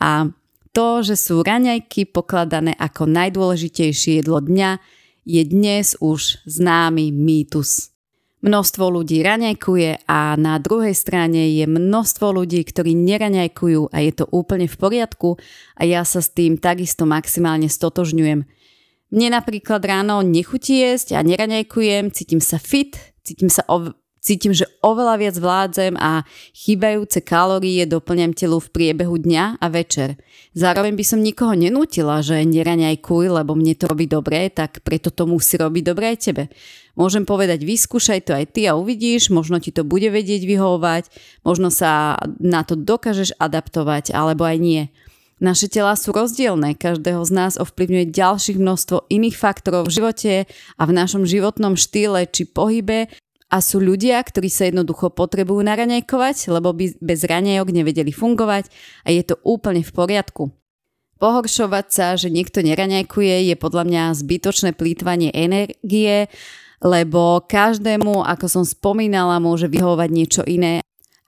A 0.00 0.24
to, 0.70 1.02
že 1.02 1.18
sú 1.18 1.42
raňajky 1.42 2.10
pokladané 2.10 2.74
ako 2.78 3.06
najdôležitejšie 3.10 4.22
jedlo 4.22 4.38
dňa, 4.38 4.78
je 5.26 5.42
dnes 5.44 5.98
už 6.00 6.42
známy 6.46 7.12
mýtus. 7.12 7.90
Množstvo 8.40 8.88
ľudí 8.88 9.20
raňajkuje 9.20 10.08
a 10.08 10.32
na 10.40 10.56
druhej 10.56 10.96
strane 10.96 11.60
je 11.60 11.68
množstvo 11.68 12.32
ľudí, 12.32 12.64
ktorí 12.64 12.96
neraňajkujú 12.96 13.92
a 13.92 13.96
je 14.00 14.12
to 14.16 14.24
úplne 14.32 14.64
v 14.64 14.76
poriadku 14.80 15.36
a 15.76 15.84
ja 15.84 16.00
sa 16.08 16.24
s 16.24 16.32
tým 16.32 16.56
takisto 16.56 17.04
maximálne 17.04 17.68
stotožňujem. 17.68 18.40
Mne 19.12 19.28
napríklad 19.36 19.84
ráno 19.84 20.24
nechutí 20.24 20.80
jesť 20.80 21.18
a 21.18 21.26
neraňajkujem, 21.26 22.16
cítim 22.16 22.40
sa 22.40 22.56
fit, 22.56 22.96
cítim 23.20 23.52
sa 23.52 23.60
Cítim, 24.20 24.52
že 24.52 24.68
oveľa 24.84 25.16
viac 25.16 25.36
vládzem 25.40 25.96
a 25.96 26.28
chýbajúce 26.52 27.24
kalórie 27.24 27.88
doplňam 27.88 28.36
telu 28.36 28.60
v 28.60 28.68
priebehu 28.68 29.16
dňa 29.16 29.56
a 29.56 29.66
večer. 29.72 30.20
Zároveň 30.52 30.92
by 30.92 31.04
som 31.08 31.24
nikoho 31.24 31.56
nenútila, 31.56 32.20
že 32.20 32.44
neraňajkuj, 32.44 33.24
lebo 33.32 33.56
mne 33.56 33.72
to 33.80 33.88
robí 33.88 34.04
dobre, 34.04 34.52
tak 34.52 34.84
preto 34.84 35.08
to 35.08 35.24
musí 35.24 35.56
robiť 35.56 35.82
dobre 35.88 36.12
aj 36.12 36.18
tebe. 36.20 36.44
Môžem 37.00 37.24
povedať, 37.24 37.64
vyskúšaj 37.64 38.28
to 38.28 38.36
aj 38.36 38.44
ty 38.52 38.68
a 38.68 38.76
uvidíš, 38.76 39.32
možno 39.32 39.56
ti 39.56 39.72
to 39.72 39.88
bude 39.88 40.12
vedieť 40.12 40.44
vyhovovať, 40.44 41.08
možno 41.40 41.72
sa 41.72 42.20
na 42.36 42.60
to 42.60 42.76
dokážeš 42.76 43.32
adaptovať, 43.40 44.12
alebo 44.12 44.44
aj 44.44 44.58
nie. 44.60 44.82
Naše 45.40 45.72
tela 45.72 45.96
sú 45.96 46.12
rozdielne, 46.12 46.76
každého 46.76 47.24
z 47.24 47.32
nás 47.32 47.56
ovplyvňuje 47.56 48.12
ďalších 48.12 48.60
množstvo 48.60 49.08
iných 49.08 49.40
faktorov 49.40 49.88
v 49.88 49.96
živote 49.96 50.32
a 50.76 50.82
v 50.84 50.92
našom 50.92 51.24
životnom 51.24 51.80
štýle 51.80 52.28
či 52.28 52.44
pohybe 52.44 53.08
a 53.50 53.58
sú 53.58 53.82
ľudia, 53.82 54.22
ktorí 54.22 54.46
sa 54.46 54.70
jednoducho 54.70 55.10
potrebujú 55.10 55.60
naraňajkovať, 55.66 56.54
lebo 56.54 56.70
by 56.70 57.02
bez 57.02 57.26
raňajok 57.26 57.68
nevedeli 57.74 58.14
fungovať 58.14 58.70
a 59.02 59.10
je 59.10 59.22
to 59.26 59.34
úplne 59.42 59.82
v 59.82 59.90
poriadku. 59.90 60.54
Pohoršovať 61.20 61.86
sa, 61.92 62.06
že 62.16 62.32
niekto 62.32 62.64
neraňajkuje, 62.64 63.52
je 63.52 63.56
podľa 63.58 63.84
mňa 63.84 64.02
zbytočné 64.16 64.72
plýtvanie 64.72 65.34
energie, 65.34 66.32
lebo 66.80 67.44
každému, 67.44 68.24
ako 68.24 68.46
som 68.48 68.64
spomínala, 68.64 69.36
môže 69.36 69.68
vyhovovať 69.68 70.08
niečo 70.08 70.42
iné. 70.48 70.80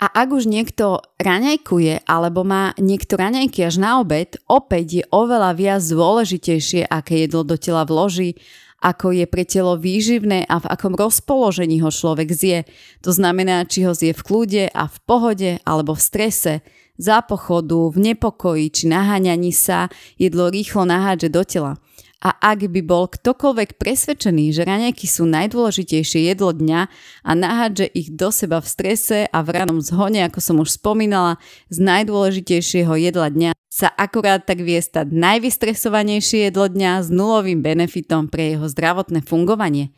A 0.03 0.07
ak 0.09 0.35
už 0.35 0.51
niekto 0.51 0.99
raňajkuje 1.21 2.09
alebo 2.09 2.43
má 2.43 2.75
niekto 2.81 3.15
raňajky 3.15 3.69
až 3.69 3.79
na 3.79 4.03
obed, 4.03 4.35
opäť 4.51 4.87
je 4.99 5.05
oveľa 5.13 5.55
viac 5.55 5.83
dôležitejšie, 5.85 6.89
aké 6.91 7.29
jedlo 7.29 7.47
do 7.47 7.55
tela 7.55 7.87
vloží 7.87 8.35
ako 8.83 9.15
je 9.15 9.25
pre 9.31 9.47
telo 9.47 9.79
výživné 9.79 10.51
a 10.51 10.59
v 10.59 10.67
akom 10.67 10.99
rozpoložení 10.99 11.79
ho 11.79 11.95
človek 11.95 12.29
zje. 12.35 12.59
To 13.07 13.15
znamená, 13.15 13.63
či 13.65 13.87
ho 13.87 13.95
zje 13.95 14.11
v 14.11 14.23
kľude 14.27 14.65
a 14.75 14.91
v 14.91 14.97
pohode 15.07 15.51
alebo 15.63 15.95
v 15.95 16.03
strese, 16.03 16.55
za 17.01 17.25
pochodu, 17.25 17.89
v 17.89 18.13
nepokoji 18.13 18.69
či 18.69 18.85
naháňaní 18.87 19.51
sa 19.51 19.89
jedlo 20.21 20.53
rýchlo 20.53 20.85
nahádže 20.85 21.29
do 21.33 21.43
tela. 21.43 21.73
A 22.23 22.55
ak 22.55 22.71
by 22.71 22.87
bol 22.87 23.11
ktokoľvek 23.11 23.83
presvedčený, 23.83 24.55
že 24.55 24.63
raňajky 24.63 25.11
sú 25.11 25.27
najdôležitejšie 25.27 26.31
jedlo 26.31 26.55
dňa 26.55 26.81
a 27.27 27.31
nahádže 27.35 27.91
ich 27.91 28.15
do 28.15 28.31
seba 28.31 28.63
v 28.63 28.71
strese 28.71 29.19
a 29.27 29.39
v 29.43 29.49
ranom 29.51 29.83
zhone, 29.83 30.23
ako 30.23 30.39
som 30.39 30.57
už 30.63 30.79
spomínala, 30.79 31.43
z 31.67 31.83
najdôležitejšieho 31.83 32.95
jedla 32.95 33.27
dňa, 33.27 33.51
sa 33.67 33.91
akurát 33.91 34.47
tak 34.47 34.63
vie 34.63 34.79
stať 34.79 35.11
najvystresovanejšie 35.11 36.47
jedlo 36.47 36.71
dňa 36.71 37.03
s 37.03 37.09
nulovým 37.11 37.59
benefitom 37.59 38.31
pre 38.31 38.55
jeho 38.55 38.71
zdravotné 38.71 39.27
fungovanie. 39.27 39.91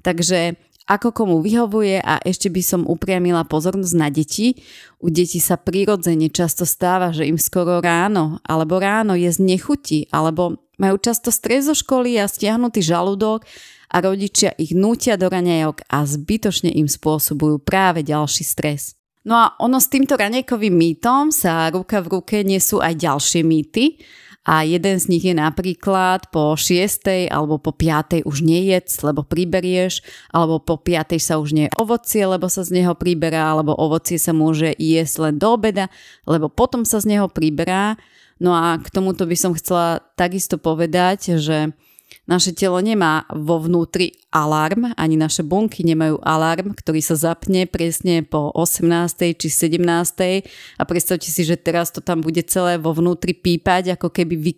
Takže 0.00 0.56
ako 0.86 1.10
komu 1.10 1.36
vyhovuje 1.42 1.98
a 1.98 2.22
ešte 2.22 2.46
by 2.46 2.62
som 2.62 2.86
upriamila 2.86 3.42
pozornosť 3.42 3.94
na 3.98 4.06
deti. 4.06 4.62
U 5.02 5.10
detí 5.10 5.42
sa 5.42 5.58
prirodzene 5.58 6.30
často 6.30 6.62
stáva, 6.62 7.10
že 7.10 7.26
im 7.26 7.42
skoro 7.42 7.82
ráno 7.82 8.38
alebo 8.46 8.78
ráno 8.78 9.18
je 9.18 9.26
z 9.26 9.42
nechutí 9.42 10.06
alebo 10.14 10.62
majú 10.76 10.96
často 11.00 11.28
stres 11.32 11.68
zo 11.68 11.74
školy 11.76 12.20
a 12.20 12.28
stiahnutý 12.28 12.80
žalúdok 12.80 13.44
a 13.92 13.96
rodičia 14.00 14.52
ich 14.60 14.76
nútia 14.76 15.16
do 15.16 15.28
raňajok 15.28 15.88
a 15.88 16.04
zbytočne 16.04 16.72
im 16.72 16.88
spôsobujú 16.88 17.60
práve 17.60 18.04
ďalší 18.04 18.44
stres. 18.44 18.96
No 19.26 19.34
a 19.34 19.46
ono 19.58 19.82
s 19.82 19.90
týmto 19.90 20.14
raňajkovým 20.14 20.74
mýtom 20.74 21.34
sa 21.34 21.66
ruka 21.74 21.98
v 21.98 22.20
ruke 22.20 22.36
nesú 22.46 22.78
aj 22.78 22.94
ďalšie 22.94 23.42
mýty, 23.42 23.98
a 24.46 24.62
jeden 24.62 24.94
z 24.94 25.10
nich 25.10 25.26
je 25.26 25.34
napríklad 25.34 26.30
po 26.30 26.54
6. 26.54 27.34
alebo 27.34 27.58
po 27.58 27.74
5. 27.74 28.22
už 28.22 28.46
nejedz, 28.46 29.02
lebo 29.02 29.26
priberieš, 29.26 30.06
alebo 30.30 30.62
po 30.62 30.78
5. 30.78 31.18
sa 31.18 31.42
už 31.42 31.50
nie 31.50 31.66
ovocie, 31.74 32.22
lebo 32.22 32.46
sa 32.46 32.62
z 32.62 32.78
neho 32.78 32.94
priberá, 32.94 33.50
alebo 33.50 33.74
ovocie 33.74 34.22
sa 34.22 34.30
môže 34.30 34.70
jesť 34.78 35.26
len 35.26 35.34
do 35.42 35.58
obeda, 35.58 35.90
lebo 36.30 36.46
potom 36.46 36.86
sa 36.86 37.02
z 37.02 37.18
neho 37.18 37.26
priberá. 37.26 37.98
No 38.36 38.52
a 38.52 38.76
k 38.76 38.88
tomuto 38.92 39.24
by 39.24 39.36
som 39.36 39.52
chcela 39.56 40.04
takisto 40.14 40.60
povedať, 40.60 41.40
že 41.40 41.72
naše 42.26 42.50
telo 42.54 42.82
nemá 42.82 43.22
vo 43.30 43.62
vnútri 43.62 44.14
alarm, 44.34 44.90
ani 44.98 45.14
naše 45.14 45.46
bunky 45.46 45.86
nemajú 45.86 46.18
alarm, 46.26 46.74
ktorý 46.74 46.98
sa 46.98 47.14
zapne 47.14 47.70
presne 47.70 48.26
po 48.26 48.50
18. 48.50 49.38
či 49.38 49.46
17. 49.46 49.78
A 50.78 50.82
predstavte 50.82 51.30
si, 51.30 51.42
že 51.46 51.54
teraz 51.54 51.94
to 51.94 52.02
tam 52.02 52.22
bude 52.26 52.42
celé 52.50 52.82
vo 52.82 52.90
vnútri 52.90 53.30
pípať, 53.30 53.94
ako, 53.94 54.10
keby 54.10 54.34
vy, 54.38 54.52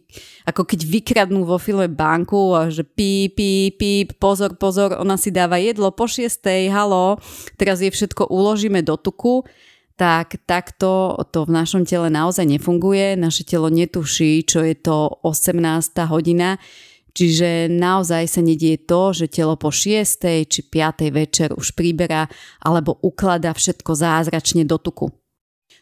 ako 0.48 0.64
keď 0.64 0.80
vykradnú 0.80 1.44
vo 1.44 1.60
filme 1.60 1.92
banku 1.92 2.56
a 2.56 2.72
že 2.72 2.88
píp, 2.88 3.36
píp, 3.36 3.76
píp, 3.76 4.08
pozor, 4.16 4.56
pozor, 4.56 4.96
ona 4.96 5.20
si 5.20 5.28
dáva 5.28 5.60
jedlo 5.60 5.92
po 5.92 6.08
6. 6.08 6.40
halo, 6.72 7.20
teraz 7.60 7.84
je 7.84 7.92
všetko 7.92 8.32
uložíme 8.32 8.80
do 8.80 8.96
tuku 8.96 9.44
tak 9.98 10.38
takto 10.46 11.18
to 11.34 11.42
v 11.42 11.50
našom 11.50 11.82
tele 11.82 12.06
naozaj 12.06 12.46
nefunguje. 12.46 13.18
Naše 13.18 13.42
telo 13.42 13.66
netuší, 13.66 14.46
čo 14.46 14.62
je 14.62 14.78
to 14.78 15.18
18. 15.26 15.58
hodina 16.06 16.54
Čiže 17.18 17.66
naozaj 17.66 18.30
sa 18.30 18.38
nedie 18.46 18.78
to, 18.78 19.10
že 19.10 19.26
telo 19.26 19.58
po 19.58 19.74
6. 19.74 20.46
či 20.46 20.60
5. 20.62 21.10
večer 21.10 21.50
už 21.50 21.74
príberá 21.74 22.30
alebo 22.62 22.94
ukladá 23.02 23.50
všetko 23.50 23.90
zázračne 23.90 24.62
do 24.62 24.78
tuku. 24.78 25.10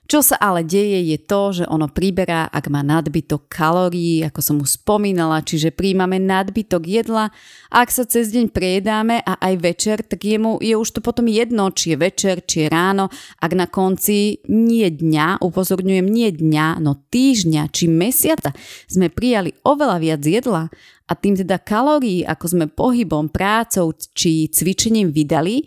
Čo 0.07 0.23
sa 0.23 0.39
ale 0.39 0.63
deje 0.63 1.03
je 1.03 1.19
to, 1.19 1.51
že 1.51 1.65
ono 1.67 1.91
príberá, 1.91 2.47
ak 2.47 2.71
má 2.71 2.87
nadbytok 2.87 3.51
kalórií, 3.51 4.23
ako 4.23 4.39
som 4.39 4.57
už 4.63 4.79
spomínala, 4.79 5.43
čiže 5.43 5.75
príjmame 5.75 6.23
nadbytok 6.23 6.87
jedla. 6.87 7.35
Ak 7.75 7.91
sa 7.91 8.07
cez 8.07 8.31
deň 8.31 8.55
prejedáme 8.55 9.19
a 9.27 9.35
aj 9.43 9.55
večer, 9.59 9.99
tak 10.07 10.23
jemu 10.23 10.63
je 10.63 10.79
už 10.79 10.95
to 10.95 11.01
potom 11.03 11.27
jedno, 11.27 11.75
či 11.75 11.95
je 11.95 11.97
večer, 11.99 12.39
či 12.47 12.67
je 12.67 12.69
ráno, 12.71 13.11
ak 13.43 13.53
na 13.59 13.67
konci 13.67 14.47
nie 14.47 14.87
dňa, 14.87 15.43
upozorňujem 15.43 16.07
nie 16.07 16.31
dňa, 16.31 16.79
no 16.79 16.95
týždňa 17.11 17.67
či 17.75 17.91
mesiaca 17.91 18.55
sme 18.87 19.11
prijali 19.11 19.59
oveľa 19.67 19.97
viac 19.99 20.23
jedla. 20.23 20.71
A 21.07 21.15
tým 21.15 21.39
teda 21.39 21.63
kalórií, 21.63 22.27
ako 22.27 22.47
sme 22.51 22.67
pohybom, 22.67 23.31
prácou 23.31 23.95
či 24.15 24.51
cvičením 24.51 25.15
vydali, 25.15 25.63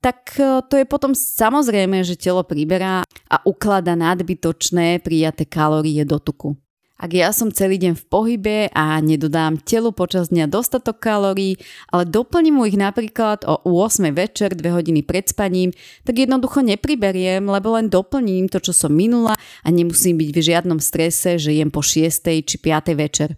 tak 0.00 0.36
e, 0.40 0.64
to 0.64 0.74
je 0.80 0.88
potom 0.88 1.12
samozrejme, 1.12 2.00
že 2.02 2.16
telo 2.16 2.40
priberá 2.44 3.04
a 3.28 3.36
uklada 3.44 3.92
nadbytočné 3.94 5.04
prijaté 5.04 5.44
kalórie 5.44 6.02
do 6.08 6.16
tuku. 6.16 6.56
Ak 7.00 7.16
ja 7.16 7.32
som 7.32 7.48
celý 7.48 7.80
deň 7.80 7.96
v 7.96 8.04
pohybe 8.12 8.58
a 8.76 9.00
nedodám 9.00 9.56
telu 9.56 9.88
počas 9.88 10.28
dňa 10.28 10.52
dostatok 10.52 11.00
kalórií, 11.00 11.56
ale 11.88 12.04
doplním 12.04 12.60
mu 12.60 12.68
ich 12.68 12.76
napríklad 12.76 13.40
o 13.48 13.56
8 13.64 14.12
večer, 14.12 14.52
2 14.52 14.68
hodiny 14.68 15.00
pred 15.00 15.24
spaním, 15.24 15.72
tak 16.04 16.20
jednoducho 16.20 16.60
nepriberiem, 16.60 17.40
lebo 17.48 17.72
len 17.72 17.88
doplním 17.88 18.52
to, 18.52 18.60
čo 18.60 18.76
som 18.76 18.92
minula 18.92 19.32
a 19.64 19.68
nemusím 19.72 20.20
byť 20.20 20.28
v 20.28 20.44
žiadnom 20.44 20.76
strese, 20.76 21.40
že 21.40 21.56
jem 21.56 21.72
po 21.72 21.80
6 21.80 22.20
či 22.44 22.56
5 22.60 22.92
večer. 22.92 23.32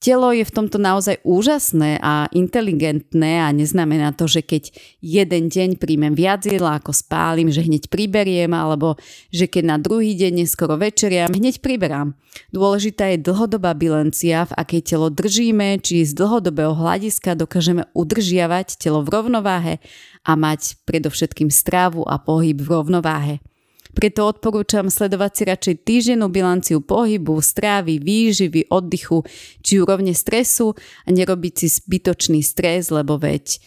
Telo 0.00 0.32
je 0.32 0.48
v 0.48 0.54
tomto 0.56 0.80
naozaj 0.80 1.20
úžasné 1.28 2.00
a 2.00 2.24
inteligentné 2.32 3.44
a 3.44 3.52
neznamená 3.52 4.16
to, 4.16 4.24
že 4.24 4.40
keď 4.40 4.72
jeden 5.04 5.52
deň 5.52 5.76
príjmem 5.76 6.16
viac 6.16 6.48
jedla 6.48 6.80
ako 6.80 6.96
spálim, 6.96 7.52
že 7.52 7.60
hneď 7.60 7.92
priberiem, 7.92 8.48
alebo 8.56 8.96
že 9.28 9.44
keď 9.44 9.64
na 9.68 9.76
druhý 9.76 10.16
deň 10.16 10.40
neskoro 10.40 10.80
večeriam, 10.80 11.28
hneď 11.28 11.60
priberám. 11.60 12.16
Dôležitá 12.48 13.12
je 13.12 13.20
dlhodobá 13.20 13.76
bilancia, 13.76 14.48
v 14.48 14.56
akej 14.56 14.88
telo 14.88 15.12
držíme, 15.12 15.84
či 15.84 16.08
z 16.08 16.16
dlhodobého 16.16 16.72
hľadiska 16.72 17.36
dokážeme 17.36 17.84
udržiavať 17.92 18.80
telo 18.80 19.04
v 19.04 19.12
rovnováhe 19.12 19.84
a 20.24 20.32
mať 20.32 20.80
predovšetkým 20.88 21.52
strávu 21.52 22.08
a 22.08 22.16
pohyb 22.16 22.56
v 22.56 22.72
rovnováhe. 22.72 23.44
Preto 23.90 24.30
odporúčam 24.30 24.86
sledovať 24.86 25.30
si 25.34 25.42
radšej 25.46 25.76
týždennú 25.82 26.30
bilanciu 26.30 26.78
pohybu, 26.78 27.42
strávy, 27.42 27.98
výživy, 27.98 28.70
oddychu 28.70 29.26
či 29.60 29.82
úrovne 29.82 30.14
stresu 30.14 30.78
a 31.04 31.08
nerobiť 31.10 31.54
si 31.58 31.66
zbytočný 31.66 32.40
stres, 32.40 32.94
lebo 32.94 33.18
veď 33.18 33.58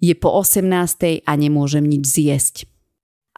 je 0.00 0.14
po 0.16 0.32
18. 0.32 1.24
a 1.24 1.32
nemôžem 1.36 1.84
nič 1.84 2.04
zjesť. 2.08 2.54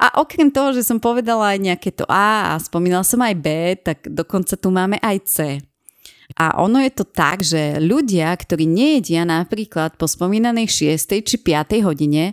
A 0.03 0.19
okrem 0.19 0.51
toho, 0.51 0.75
že 0.75 0.83
som 0.83 0.99
povedala 0.99 1.55
aj 1.55 1.59
nejaké 1.63 1.91
to 1.95 2.03
A 2.11 2.55
a 2.55 2.63
spomínala 2.63 3.07
som 3.07 3.23
aj 3.23 3.35
B, 3.39 3.47
tak 3.79 4.09
dokonca 4.11 4.59
tu 4.59 4.73
máme 4.75 4.99
aj 4.99 5.17
C. 5.29 5.37
A 6.33 6.59
ono 6.65 6.81
je 6.81 6.93
to 6.97 7.05
tak, 7.05 7.45
že 7.45 7.77
ľudia, 7.77 8.33
ktorí 8.33 8.65
nejedia 8.65 9.29
napríklad 9.29 10.01
po 10.01 10.09
spomínanej 10.09 10.65
6. 10.97 11.23
či 11.23 11.37
5. 11.37 11.85
hodine, 11.85 12.33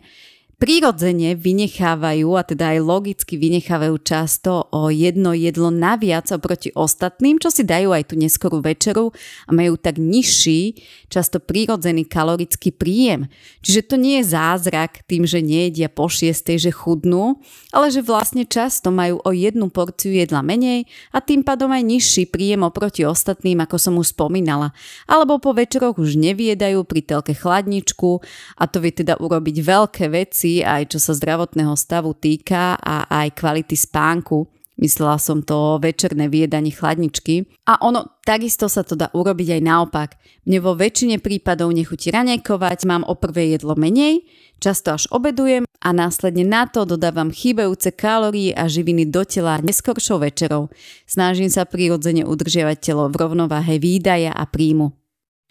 prirodzene 0.60 1.40
vynechávajú, 1.40 2.36
a 2.36 2.44
teda 2.44 2.76
aj 2.76 2.80
logicky 2.84 3.40
vynechávajú 3.40 3.96
často 4.04 4.68
o 4.76 4.92
jedno 4.92 5.32
jedlo 5.32 5.72
naviac 5.72 6.28
oproti 6.36 6.76
ostatným, 6.76 7.40
čo 7.40 7.48
si 7.48 7.64
dajú 7.64 7.96
aj 7.96 8.12
tú 8.12 8.20
neskorú 8.20 8.60
večeru 8.60 9.16
a 9.48 9.56
majú 9.56 9.80
tak 9.80 9.96
nižší, 9.96 10.76
často 11.08 11.40
prirodzený 11.40 12.04
kalorický 12.04 12.76
príjem. 12.76 13.32
Čiže 13.64 13.82
to 13.88 13.96
nie 13.96 14.20
je 14.20 14.36
zázrak 14.36 15.08
tým, 15.08 15.24
že 15.24 15.40
nejedia 15.40 15.88
po 15.88 16.12
šiestej, 16.12 16.60
že 16.60 16.72
chudnú, 16.76 17.40
ale 17.72 17.88
že 17.88 18.04
vlastne 18.04 18.44
často 18.44 18.92
majú 18.92 19.24
o 19.24 19.32
jednu 19.32 19.72
porciu 19.72 20.12
jedla 20.12 20.44
menej 20.44 20.84
a 21.16 21.24
tým 21.24 21.40
pádom 21.40 21.72
aj 21.72 21.88
nižší 21.88 22.28
príjem 22.28 22.68
oproti 22.68 23.08
ostatným, 23.08 23.64
ako 23.64 23.80
som 23.80 23.96
už 23.96 24.12
spomínala. 24.12 24.76
Alebo 25.08 25.40
po 25.40 25.56
večeroch 25.56 25.96
už 25.96 26.20
neviedajú 26.20 26.84
pri 26.84 27.00
telke 27.00 27.32
chladničku 27.32 28.20
a 28.60 28.68
to 28.68 28.84
vie 28.84 28.92
teda 28.92 29.16
urobiť 29.24 29.56
veľké 29.64 30.12
veci 30.12 30.49
veci, 30.50 30.66
aj 30.66 30.90
čo 30.90 30.98
sa 30.98 31.14
zdravotného 31.14 31.78
stavu 31.78 32.18
týka 32.18 32.78
a 32.82 33.06
aj 33.06 33.38
kvality 33.38 33.78
spánku. 33.78 34.50
Myslela 34.80 35.20
som 35.20 35.44
to 35.44 35.76
večerné 35.84 36.32
viedanie 36.32 36.72
chladničky. 36.72 37.52
A 37.68 37.84
ono, 37.84 38.16
takisto 38.24 38.72
sa 38.72 38.80
to 38.80 38.96
dá 38.96 39.12
urobiť 39.12 39.60
aj 39.60 39.62
naopak. 39.62 40.10
Mne 40.48 40.64
vo 40.64 40.72
väčšine 40.72 41.20
prípadov 41.20 41.76
nechutí 41.76 42.08
ranejkovať, 42.16 42.88
mám 42.88 43.04
o 43.04 43.12
prvé 43.20 43.60
jedlo 43.60 43.76
menej, 43.76 44.24
často 44.64 44.96
až 44.96 45.12
obedujem 45.12 45.68
a 45.84 45.90
následne 45.92 46.48
na 46.48 46.64
to 46.64 46.88
dodávam 46.88 47.28
chýbajúce 47.28 47.92
kalórie 47.92 48.56
a 48.56 48.72
živiny 48.72 49.12
do 49.12 49.28
tela 49.28 49.60
neskoršou 49.60 50.24
večerou. 50.24 50.72
Snažím 51.04 51.52
sa 51.52 51.68
prirodzene 51.68 52.24
udržiavať 52.24 52.78
telo 52.80 53.12
v 53.12 53.20
rovnováhe 53.20 53.84
výdaja 53.84 54.32
a 54.32 54.48
príjmu. 54.48 54.96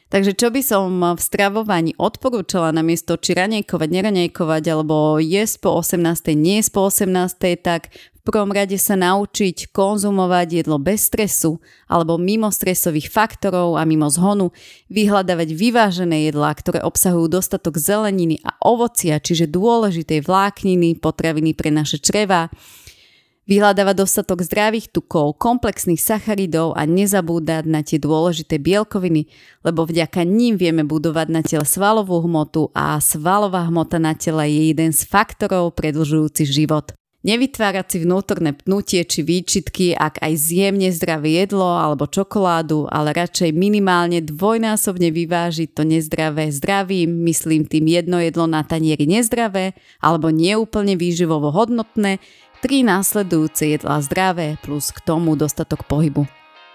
Takže 0.09 0.33
čo 0.33 0.49
by 0.49 0.65
som 0.65 0.89
v 1.05 1.21
stravovaní 1.21 1.93
odporúčala 2.01 2.73
na 2.73 2.81
miesto 2.81 3.21
či 3.21 3.37
ranejkovať, 3.37 3.89
neranejkovať 3.93 4.65
alebo 4.73 5.21
jesť 5.21 5.69
po 5.69 5.77
18. 5.85 6.33
nie 6.33 6.65
jesť 6.65 6.73
po 6.73 6.89
18. 6.89 7.13
tak 7.61 7.93
v 7.93 8.21
prvom 8.25 8.49
rade 8.49 8.77
sa 8.81 8.97
naučiť 8.97 9.69
konzumovať 9.69 10.65
jedlo 10.65 10.81
bez 10.81 11.13
stresu 11.13 11.61
alebo 11.93 12.17
mimo 12.17 12.49
stresových 12.49 13.13
faktorov 13.13 13.77
a 13.77 13.85
mimo 13.85 14.09
zhonu, 14.09 14.49
vyhľadávať 14.89 15.53
vyvážené 15.53 16.33
jedlá, 16.33 16.57
ktoré 16.57 16.81
obsahujú 16.81 17.29
dostatok 17.29 17.77
zeleniny 17.77 18.41
a 18.45 18.57
ovocia, 18.65 19.21
čiže 19.21 19.49
dôležitej 19.53 20.25
vlákniny, 20.25 21.01
potraviny 21.05 21.53
pre 21.53 21.69
naše 21.69 22.01
čreva, 22.01 22.49
Vyhľadávať 23.49 24.05
dostatok 24.05 24.45
zdravých 24.45 24.93
tukov, 24.93 25.41
komplexných 25.41 25.97
sacharidov 25.97 26.77
a 26.77 26.85
nezabúdať 26.85 27.65
na 27.65 27.81
tie 27.81 27.97
dôležité 27.97 28.61
bielkoviny, 28.61 29.25
lebo 29.65 29.89
vďaka 29.89 30.21
ním 30.21 30.61
vieme 30.61 30.85
budovať 30.85 31.27
na 31.33 31.41
tele 31.41 31.65
svalovú 31.65 32.21
hmotu 32.29 32.69
a 32.77 33.01
svalová 33.01 33.65
hmota 33.65 33.97
na 33.97 34.13
tele 34.13 34.53
je 34.53 34.77
jeden 34.77 34.93
z 34.93 35.01
faktorov 35.09 35.73
predlžujúci 35.81 36.45
život. 36.45 36.93
Nevytvárať 37.19 37.87
si 37.89 37.99
vnútorné 38.07 38.55
pnutie 38.55 39.03
či 39.03 39.27
výčitky, 39.27 39.91
ak 39.91 40.23
aj 40.23 40.33
zjemne 40.39 40.87
zdravé 40.95 41.43
jedlo 41.43 41.67
alebo 41.67 42.07
čokoládu, 42.07 42.87
ale 42.87 43.11
radšej 43.11 43.59
minimálne 43.59 44.23
dvojnásobne 44.23 45.11
vyvážiť 45.11 45.75
to 45.75 45.83
nezdravé 45.83 46.55
zdravým, 46.55 47.11
myslím 47.27 47.67
tým 47.67 47.91
jedno 47.91 48.23
jedlo 48.23 48.47
na 48.47 48.63
tanieri 48.63 49.11
nezdravé 49.11 49.75
alebo 49.99 50.31
neúplne 50.31 50.95
výživovo 50.95 51.51
hodnotné, 51.51 52.23
Tri 52.59 52.83
následujúce 52.83 53.71
jedlá 53.71 54.03
zdravé 54.03 54.59
plus 54.63 54.91
k 54.91 54.99
tomu 54.99 55.39
dostatok 55.39 55.87
pohybu. 55.87 56.27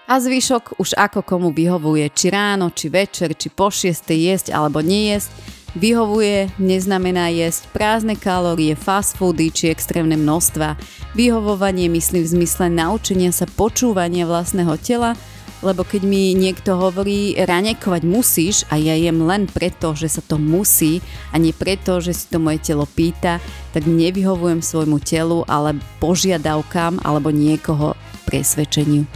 A 0.04 0.20
zvyšok 0.20 0.80
už 0.80 0.96
ako 0.96 1.24
komu 1.24 1.48
vyhovuje, 1.52 2.08
či 2.12 2.28
ráno, 2.28 2.72
či 2.72 2.92
večer, 2.92 3.32
či 3.36 3.48
po 3.48 3.72
šiestej 3.72 4.18
jesť 4.32 4.46
alebo 4.52 4.84
nejesť, 4.84 5.32
Vyhovuje 5.74 6.54
neznamená 6.62 7.34
jesť 7.34 7.66
prázdne 7.74 8.14
kalórie, 8.14 8.78
fast 8.78 9.18
foody 9.18 9.50
či 9.50 9.74
extrémne 9.74 10.14
množstva. 10.14 10.78
Vyhovovanie 11.18 11.90
myslím 11.90 12.22
v 12.22 12.32
zmysle 12.38 12.70
naučenia 12.70 13.34
sa 13.34 13.50
počúvania 13.50 14.22
vlastného 14.22 14.78
tela 14.78 15.18
lebo 15.64 15.80
keď 15.80 16.04
mi 16.04 16.36
niekto 16.36 16.76
hovorí, 16.76 17.32
raňajkovať 17.40 18.02
musíš 18.04 18.68
a 18.68 18.76
ja 18.76 18.92
jem 18.92 19.24
len 19.24 19.48
preto, 19.48 19.96
že 19.96 20.12
sa 20.12 20.20
to 20.20 20.36
musí 20.36 21.00
a 21.32 21.40
nie 21.40 21.56
preto, 21.56 22.04
že 22.04 22.12
si 22.12 22.28
to 22.28 22.36
moje 22.36 22.60
telo 22.60 22.84
pýta, 22.84 23.40
tak 23.72 23.88
nevyhovujem 23.88 24.60
svojmu 24.60 25.00
telu, 25.00 25.42
ale 25.48 25.80
požiadavkám 26.04 27.00
alebo 27.00 27.32
niekoho 27.32 27.96
presvedčeniu. 28.28 29.08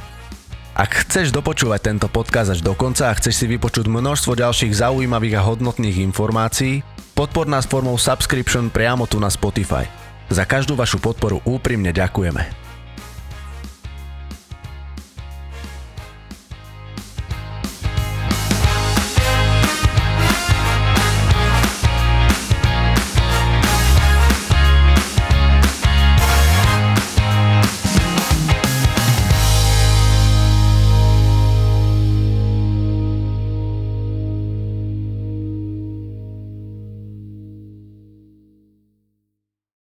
Ak 0.78 1.04
chceš 1.04 1.34
dopočúvať 1.34 1.90
tento 1.90 2.06
podcast 2.06 2.54
až 2.54 2.62
do 2.62 2.70
konca 2.72 3.10
a 3.10 3.16
chceš 3.18 3.44
si 3.44 3.46
vypočuť 3.50 3.90
množstvo 3.90 4.38
ďalších 4.38 4.78
zaujímavých 4.78 5.42
a 5.42 5.44
hodnotných 5.44 6.06
informácií, 6.06 6.86
podpor 7.18 7.50
nás 7.50 7.66
formou 7.66 7.98
subscription 7.98 8.70
priamo 8.70 9.10
tu 9.10 9.18
na 9.18 9.26
Spotify. 9.26 9.90
Za 10.30 10.46
každú 10.46 10.78
vašu 10.78 11.02
podporu 11.02 11.42
úprimne 11.42 11.90
ďakujeme. 11.90 12.67